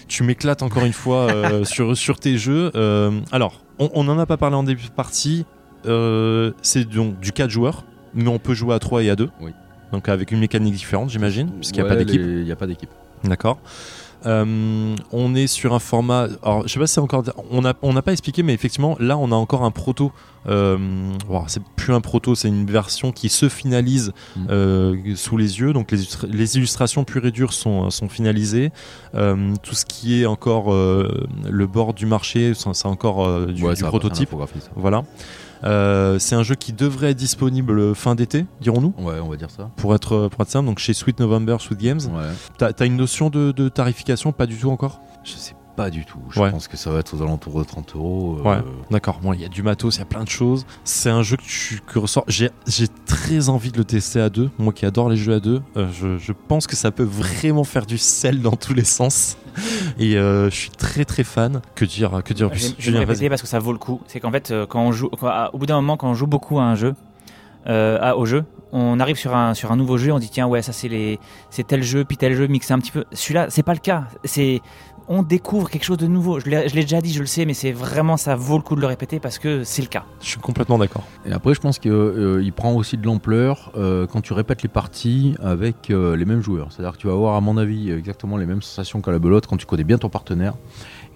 tu 0.08 0.24
m'éclates 0.24 0.62
encore 0.62 0.86
une 0.86 0.94
fois 0.94 1.32
euh, 1.32 1.64
sur, 1.66 1.96
sur 1.98 2.20
tes 2.20 2.38
jeux. 2.38 2.72
Alors, 3.32 3.62
on, 3.80 3.90
on 3.94 4.08
en 4.10 4.20
a 4.20 4.26
pas 4.26 4.38
parlé 4.38 4.56
en 4.56 4.64
début 4.64 4.84
de 4.86 4.92
partie. 4.92 5.46
C'est 6.62 6.86
donc 6.86 7.20
du 7.20 7.32
4 7.32 7.50
joueurs, 7.50 7.86
mais 8.14 8.28
on 8.28 8.40
peut 8.40 8.54
jouer 8.54 8.74
à 8.76 8.80
3 8.80 9.04
et 9.04 9.10
à 9.10 9.16
2. 9.16 9.30
Oui. 9.42 9.52
Donc 9.92 10.10
avec 10.10 10.32
une 10.32 10.40
mécanique 10.40 10.74
différente, 10.74 11.10
j'imagine, 11.12 11.52
puisqu'il 11.52 11.76
n'y 11.76 11.82
a 11.82 11.84
Ouais, 11.92 11.98
pas 11.98 12.04
d'équipe. 12.04 12.22
Il 12.22 12.44
n'y 12.44 12.52
a 12.52 12.56
pas 12.56 12.66
d'équipe. 12.68 12.90
D'accord. 13.24 13.60
Euh, 14.26 14.96
on 15.12 15.36
est 15.36 15.48
sur 15.48 15.74
un 15.74 15.80
format. 15.80 16.28
Alors, 16.44 16.68
je 16.68 16.74
sais 16.74 16.80
pas 16.80 16.88
si 16.88 16.94
c'est 16.94 17.02
encore. 17.02 17.24
On 17.52 17.62
n'a 17.62 17.74
on 17.82 17.94
pas 18.02 18.12
expliqué, 18.14 18.44
mais 18.44 18.54
effectivement, 18.54 18.96
là, 19.00 19.18
on 19.18 19.32
a 19.32 19.36
encore 19.36 19.64
un 19.64 19.72
proto. 19.72 20.12
Euh, 20.48 20.78
c'est 21.48 21.64
plus 21.78 21.94
un 21.94 22.02
proto, 22.02 22.36
c'est 22.36 22.50
une 22.50 22.66
version 22.66 23.12
qui 23.14 23.30
se 23.30 23.48
finalise 23.50 24.12
Mm. 24.36 24.46
euh, 24.50 25.16
sous 25.16 25.38
les 25.38 25.60
yeux. 25.60 25.72
Donc, 25.74 25.92
les, 25.92 26.02
illustra- 26.04 26.28
les 26.30 26.58
illustrations 26.58 27.04
pures 27.06 27.26
et 27.26 27.32
dures 27.32 27.54
sont, 27.54 27.90
sont 27.90 28.10
finalisées. 28.10 28.72
Euh, 29.16 29.54
tout 29.64 29.76
ce 29.76 29.86
qui 29.86 30.22
est 30.22 30.26
encore 30.26 30.74
le 30.74 31.68
bord 31.68 31.94
du 31.94 32.06
marché, 32.06 32.54
c'est 32.56 32.86
encore 32.88 33.48
du, 33.48 33.64
Ouais, 33.64 33.74
du 33.76 33.84
prototype. 33.84 34.30
Voilà. 34.76 35.04
Euh, 35.64 36.20
c'est 36.20 36.36
un 36.36 36.44
jeu 36.44 36.56
qui 36.56 36.74
devrait 36.74 37.12
être 37.12 37.18
disponible 37.18 37.96
fin 37.96 38.16
d'été, 38.16 38.46
dirons-nous, 38.62 38.94
Ouais, 39.00 39.20
on 39.24 39.30
va 39.30 39.36
dire 39.38 39.50
ça. 39.50 39.70
pour 39.78 39.96
être, 39.96 40.28
pour 40.30 40.42
être 40.42 40.50
simple. 40.50 40.66
Donc, 40.68 40.80
chez 40.80 40.94
Sweet 40.94 41.20
November, 41.20 41.58
Sweet 41.60 41.80
Games. 41.80 42.02
Ouais. 42.14 42.30
T'as 42.58 42.72
as 42.78 42.86
une 42.86 42.98
notion 42.98 43.30
de, 43.30 43.52
de 43.52 43.70
tarification 43.70 44.32
Pas 44.32 44.46
du 44.46 44.58
tout 44.58 44.70
encore? 44.70 45.00
Je 45.24 45.32
sais 45.34 45.54
pas 45.76 45.90
du 45.90 46.06
tout. 46.06 46.20
Je 46.30 46.40
Ouais. 46.40 46.52
pense 46.52 46.68
que 46.68 46.78
ça 46.78 46.92
va 46.92 47.00
être 47.00 47.18
aux 47.18 47.24
alentours 47.24 47.58
de 47.58 47.64
30 47.64 47.96
euros. 47.96 48.38
euh, 48.40 48.48
Ouais. 48.48 48.62
D'accord, 48.92 49.20
bon, 49.24 49.34
il 49.34 49.42
y 49.42 49.46
a 49.46 49.48
du 49.48 49.64
matos, 49.64 49.96
il 49.96 50.00
y 50.00 50.02
a 50.04 50.06
plein 50.06 50.24
de 50.24 50.30
choses. 50.30 50.68
C'est 50.84 51.10
un 51.10 51.24
jeu 51.24 51.36
que 51.36 51.42
tu 51.42 51.82
que 51.88 51.98
ressors. 51.98 52.26
J'ai 52.28 52.52
j'ai 52.68 52.88
très 53.08 53.50
envie 53.50 53.72
de 53.72 53.80
le 53.80 53.84
tester 53.84 54.22
à 54.22 54.30
deux. 54.30 54.52
Moi 54.60 54.72
qui 54.72 54.86
adore 54.86 55.10
les 55.10 55.16
jeux 55.16 55.34
à 55.34 55.40
deux, 55.40 55.62
euh, 55.78 55.88
je, 55.92 56.20
je 56.20 56.32
pense 56.48 56.68
que 56.68 56.76
ça 56.76 56.92
peut 56.92 57.02
vraiment 57.04 57.64
faire 57.64 57.88
du 57.88 57.98
sel 57.98 58.42
dans 58.44 58.52
tous 58.56 58.76
les 58.76 58.84
sens. 58.84 59.36
Et 60.00 60.18
euh, 60.18 60.50
je 60.50 60.56
suis 60.56 60.70
très 60.70 61.06
très 61.06 61.24
fan. 61.24 61.62
Que 61.76 61.86
dire, 61.86 62.22
que 62.24 62.34
dire 62.34 62.48
vais- 62.50 62.52
plus 62.56 62.62
je 62.62 62.68
vais 62.68 62.76
me 62.78 62.82
Julien, 62.82 63.00
répéter 63.00 63.30
parce 63.30 63.42
que 63.42 63.48
ça 63.48 63.60
vaut 63.60 63.72
le 63.72 63.78
coup. 63.80 64.02
C'est 64.08 64.20
qu'en 64.20 64.32
fait, 64.32 64.52
euh, 64.52 64.66
quand 64.66 64.82
on 64.82 64.92
joue, 64.92 65.10
quand- 65.10 65.50
au 65.54 65.58
bout 65.58 65.66
d'un 65.66 65.76
moment, 65.76 65.98
quand 65.98 66.10
on 66.10 66.14
joue 66.14 66.28
beaucoup 66.28 66.60
à 66.60 66.64
un 66.64 66.76
jeu, 66.76 66.94
euh, 67.68 67.98
à- 68.02 68.18
au 68.18 68.26
jeu, 68.26 68.44
on 68.72 69.00
arrive 69.00 69.18
sur 69.18 69.36
un 69.36 69.54
sur 69.54 69.72
un 69.72 69.76
nouveau 69.76 69.98
jeu, 69.98 70.12
on 70.12 70.18
dit 70.20 70.30
tiens 70.30 70.48
ouais 70.48 70.62
ça 70.64 70.74
c'est 70.74 70.88
les 70.88 71.20
c'est 71.52 71.66
tel 71.68 71.84
jeu 71.84 72.04
puis 72.06 72.18
tel 72.18 72.34
jeu 72.36 72.48
mixé 72.48 72.74
un 72.74 72.80
petit 72.80 72.92
peu. 72.92 73.06
Celui-là 73.12 73.46
c'est 73.50 73.64
pas 73.64 73.74
le 73.74 73.80
cas. 73.80 74.06
C'est 74.24 74.62
on 75.08 75.24
découvre 75.24 75.70
quelque 75.70 75.84
chose 75.84 75.98
de 75.98 76.08
nouveau. 76.08 76.40
Je 76.40 76.50
l'ai 76.50 76.70
déjà 76.70 77.02
dit, 77.02 77.14
je 77.14 77.20
le 77.20 77.26
sais, 77.26 77.46
mais 77.46 77.54
c'est 77.54 77.72
vraiment 77.72 78.18
ça 78.18 78.36
vaut 78.36 78.58
le 78.58 78.64
coup 78.64 78.76
de 78.76 78.82
le 78.82 78.88
répéter 78.88 79.20
parce 79.20 79.40
que 79.40 79.64
c'est 79.64 79.82
le 79.82 79.88
cas. 79.88 80.06
Je 80.22 80.28
suis 80.28 80.40
complètement 80.40 80.78
d'accord. 80.78 81.04
Et 81.26 81.32
après, 81.32 81.54
je 81.54 81.60
pense 81.60 81.80
qu'il 81.80 82.54
prend 82.56 82.74
aussi 82.74 82.98
de 82.98 83.06
l'ampleur 83.06 83.72
euh, 83.76 84.08
quand 84.08 84.22
tu 84.22 84.34
répètes 84.34 84.64
les 84.64 84.70
parties 84.70 85.36
avec 85.42 85.90
euh, 85.90 86.16
les 86.16 86.26
mêmes 86.26 86.42
joueurs. 86.42 86.72
C'est-à-dire 86.72 86.94
que 86.94 86.98
tu 86.98 87.08
vas 87.08 87.14
avoir, 87.14 87.36
à 87.36 87.42
mon 87.42 87.58
avis, 87.58 87.92
exactement 87.92 88.38
les 88.38 88.46
mêmes 88.46 88.62
sensations 88.62 89.02
qu'à 89.02 89.12
la 89.12 89.20
belote 89.20 89.48
quand 89.48 89.58
tu 89.58 89.66
connais 89.66 89.84
bien 89.84 89.98
ton 89.98 90.10
partenaire. 90.10 90.56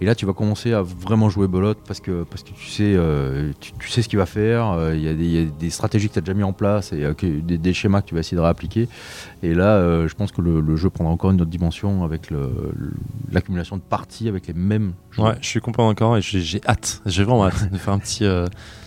Et 0.00 0.04
là, 0.04 0.14
tu 0.14 0.26
vas 0.26 0.32
commencer 0.32 0.72
à 0.72 0.82
vraiment 0.82 1.28
jouer 1.28 1.48
belote 1.48 1.78
parce 1.86 2.00
que, 2.00 2.22
parce 2.22 2.42
que 2.44 2.50
tu, 2.50 2.66
sais, 2.66 2.92
euh, 2.94 3.52
tu, 3.58 3.90
sais 3.90 4.02
ce 4.02 4.08
qu'il 4.08 4.18
va 4.18 4.26
faire. 4.26 4.70
euh, 4.70 4.94
Il 4.94 5.02
y, 5.02 5.38
a 5.38 5.44
des- 5.44 5.70
stratégies 5.70 6.08
que 6.08 6.14
tu 6.14 6.18
as 6.18 6.22
déjà 6.22 6.34
mis 6.34 6.44
en 6.44 6.52
place 6.52 6.92
et 6.92 7.04
euh, 7.04 7.14
des, 7.42 7.74
schémas 7.74 8.02
que 8.02 8.06
tu 8.06 8.14
vas 8.14 8.20
essayer 8.20 8.36
de 8.36 8.42
réappliquer. 8.42 8.88
Et 9.42 9.54
là, 9.54 10.06
je 10.06 10.14
pense 10.14 10.30
que 10.30 10.40
le, 10.40 10.76
jeu 10.76 10.88
prendra 10.90 11.12
encore 11.12 11.30
une 11.30 11.40
autre 11.40 11.50
dimension 11.50 12.04
avec 12.04 12.30
l'accumulation 13.32 13.76
de 13.76 13.82
parties 13.82 14.28
avec 14.28 14.46
les 14.46 14.54
mêmes 14.54 14.92
joueurs. 15.10 15.30
Ouais, 15.30 15.38
je 15.40 15.48
suis 15.48 15.60
complètement 15.60 15.88
d'accord 15.88 16.16
et 16.16 16.22
j'ai 16.22 16.60
hâte. 16.66 17.02
J'ai 17.06 17.24
vraiment 17.24 17.46
hâte 17.46 17.70
de 17.72 17.78
faire 17.78 17.94
un 17.94 17.98
petit. 17.98 18.24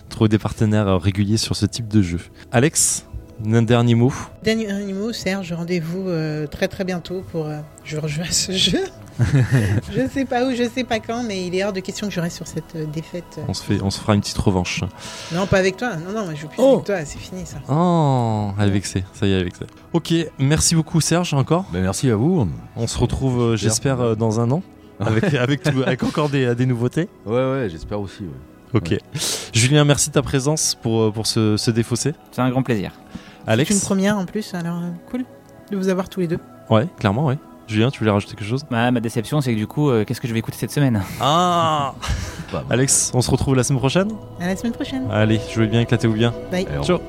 trouver 0.08 0.28
des 0.28 0.38
partenaires 0.38 1.00
réguliers 1.00 1.36
sur 1.36 1.56
ce 1.56 1.66
type 1.66 1.88
de 1.88 2.02
jeu. 2.02 2.20
Alex, 2.50 3.06
un 3.44 3.62
dernier 3.62 3.94
mot 3.94 4.12
Dernier 4.42 4.92
mot, 4.92 5.12
Serge, 5.12 5.52
rendez-vous 5.52 6.08
euh, 6.08 6.46
très 6.46 6.68
très 6.68 6.84
bientôt 6.84 7.22
pour 7.32 7.46
euh, 7.46 7.58
je 7.84 7.96
rejouer 7.98 8.24
à 8.24 8.30
ce 8.32 8.52
jeu. 8.52 8.80
je 9.94 10.08
sais 10.12 10.24
pas 10.24 10.44
où, 10.46 10.54
je 10.54 10.68
sais 10.74 10.84
pas 10.84 10.98
quand, 11.00 11.22
mais 11.22 11.46
il 11.46 11.54
est 11.54 11.64
hors 11.64 11.72
de 11.72 11.80
question 11.80 12.08
que 12.08 12.14
je 12.14 12.20
reste 12.20 12.36
sur 12.36 12.46
cette 12.46 12.74
euh, 12.76 12.86
défaite. 12.86 13.40
on 13.48 13.52
se, 13.54 13.62
fait, 13.62 13.80
on 13.82 13.90
se 13.90 14.00
fera 14.00 14.14
une 14.14 14.20
petite 14.20 14.38
revanche. 14.38 14.82
Non, 15.32 15.46
pas 15.46 15.58
avec 15.58 15.76
toi. 15.76 15.96
Non, 15.96 16.12
non, 16.26 16.30
je 16.34 16.40
joue 16.40 16.48
plus 16.48 16.56
Oh. 16.58 16.74
avec 16.74 16.84
toi. 16.86 17.04
C'est 17.04 17.18
fini 17.18 17.42
ça. 17.44 17.58
Oh, 17.68 18.50
elle 18.58 18.68
est 18.68 18.72
vexée. 18.72 19.04
Ça 19.12 19.26
y 19.26 19.30
est, 19.30 19.34
elle 19.34 19.40
est 19.42 19.44
vexée. 19.44 19.66
Ok, 19.92 20.14
merci 20.38 20.74
beaucoup 20.74 21.00
Serge 21.00 21.34
encore. 21.34 21.66
Ben, 21.72 21.82
merci 21.82 22.10
à 22.10 22.16
vous. 22.16 22.48
On 22.76 22.86
se 22.86 22.98
retrouve, 22.98 23.40
euh, 23.40 23.56
j'espère, 23.56 24.00
euh, 24.00 24.14
dans 24.14 24.40
un 24.40 24.50
an. 24.50 24.62
Avec, 25.00 25.34
avec, 25.34 25.62
tout- 25.64 25.82
avec 25.84 26.02
encore 26.04 26.28
des, 26.28 26.54
des 26.54 26.64
nouveautés. 26.66 27.08
Ouais, 27.26 27.34
ouais, 27.34 27.68
j'espère 27.68 27.98
aussi. 28.00 28.22
ouais. 28.22 28.28
Ok. 28.74 28.96
Julien, 29.52 29.84
merci 29.84 30.08
de 30.10 30.14
ta 30.14 30.22
présence 30.22 30.76
pour, 30.80 31.12
pour 31.12 31.26
ce, 31.26 31.56
ce 31.56 31.70
défaussé. 31.72 32.14
C'est 32.30 32.40
un 32.40 32.50
grand 32.50 32.62
plaisir. 32.62 32.92
C'est 33.44 33.50
Alex 33.50 33.70
une 33.70 33.80
première 33.80 34.16
en 34.18 34.24
plus, 34.26 34.54
alors 34.54 34.78
euh, 34.78 34.90
cool 35.10 35.24
de 35.70 35.76
vous 35.76 35.88
avoir 35.88 36.08
tous 36.08 36.20
les 36.20 36.28
deux. 36.28 36.38
Ouais, 36.70 36.86
clairement, 36.98 37.26
ouais. 37.26 37.38
Julien, 37.68 37.90
tu 37.90 38.00
voulais 38.00 38.10
rajouter 38.10 38.34
quelque 38.34 38.48
chose? 38.48 38.64
Ma, 38.70 38.90
ma 38.90 39.00
déception 39.00 39.40
c'est 39.40 39.52
que 39.52 39.58
du 39.58 39.66
coup 39.66 39.88
euh, 39.90 40.04
qu'est-ce 40.04 40.20
que 40.20 40.28
je 40.28 40.32
vais 40.32 40.40
écouter 40.40 40.58
cette 40.58 40.72
semaine? 40.72 41.00
Ah. 41.20 41.94
Alex, 42.70 43.12
on 43.14 43.22
se 43.22 43.30
retrouve 43.30 43.54
la 43.54 43.64
semaine 43.64 43.78
prochaine? 43.78 44.12
À 44.40 44.46
la 44.46 44.56
semaine 44.56 44.72
prochaine. 44.72 45.08
Allez, 45.10 45.40
jouez 45.52 45.66
bien, 45.68 45.80
éclatez-vous 45.80 46.14
bien. 46.14 46.34
Bye. 46.50 46.66
Ciao. 46.82 47.00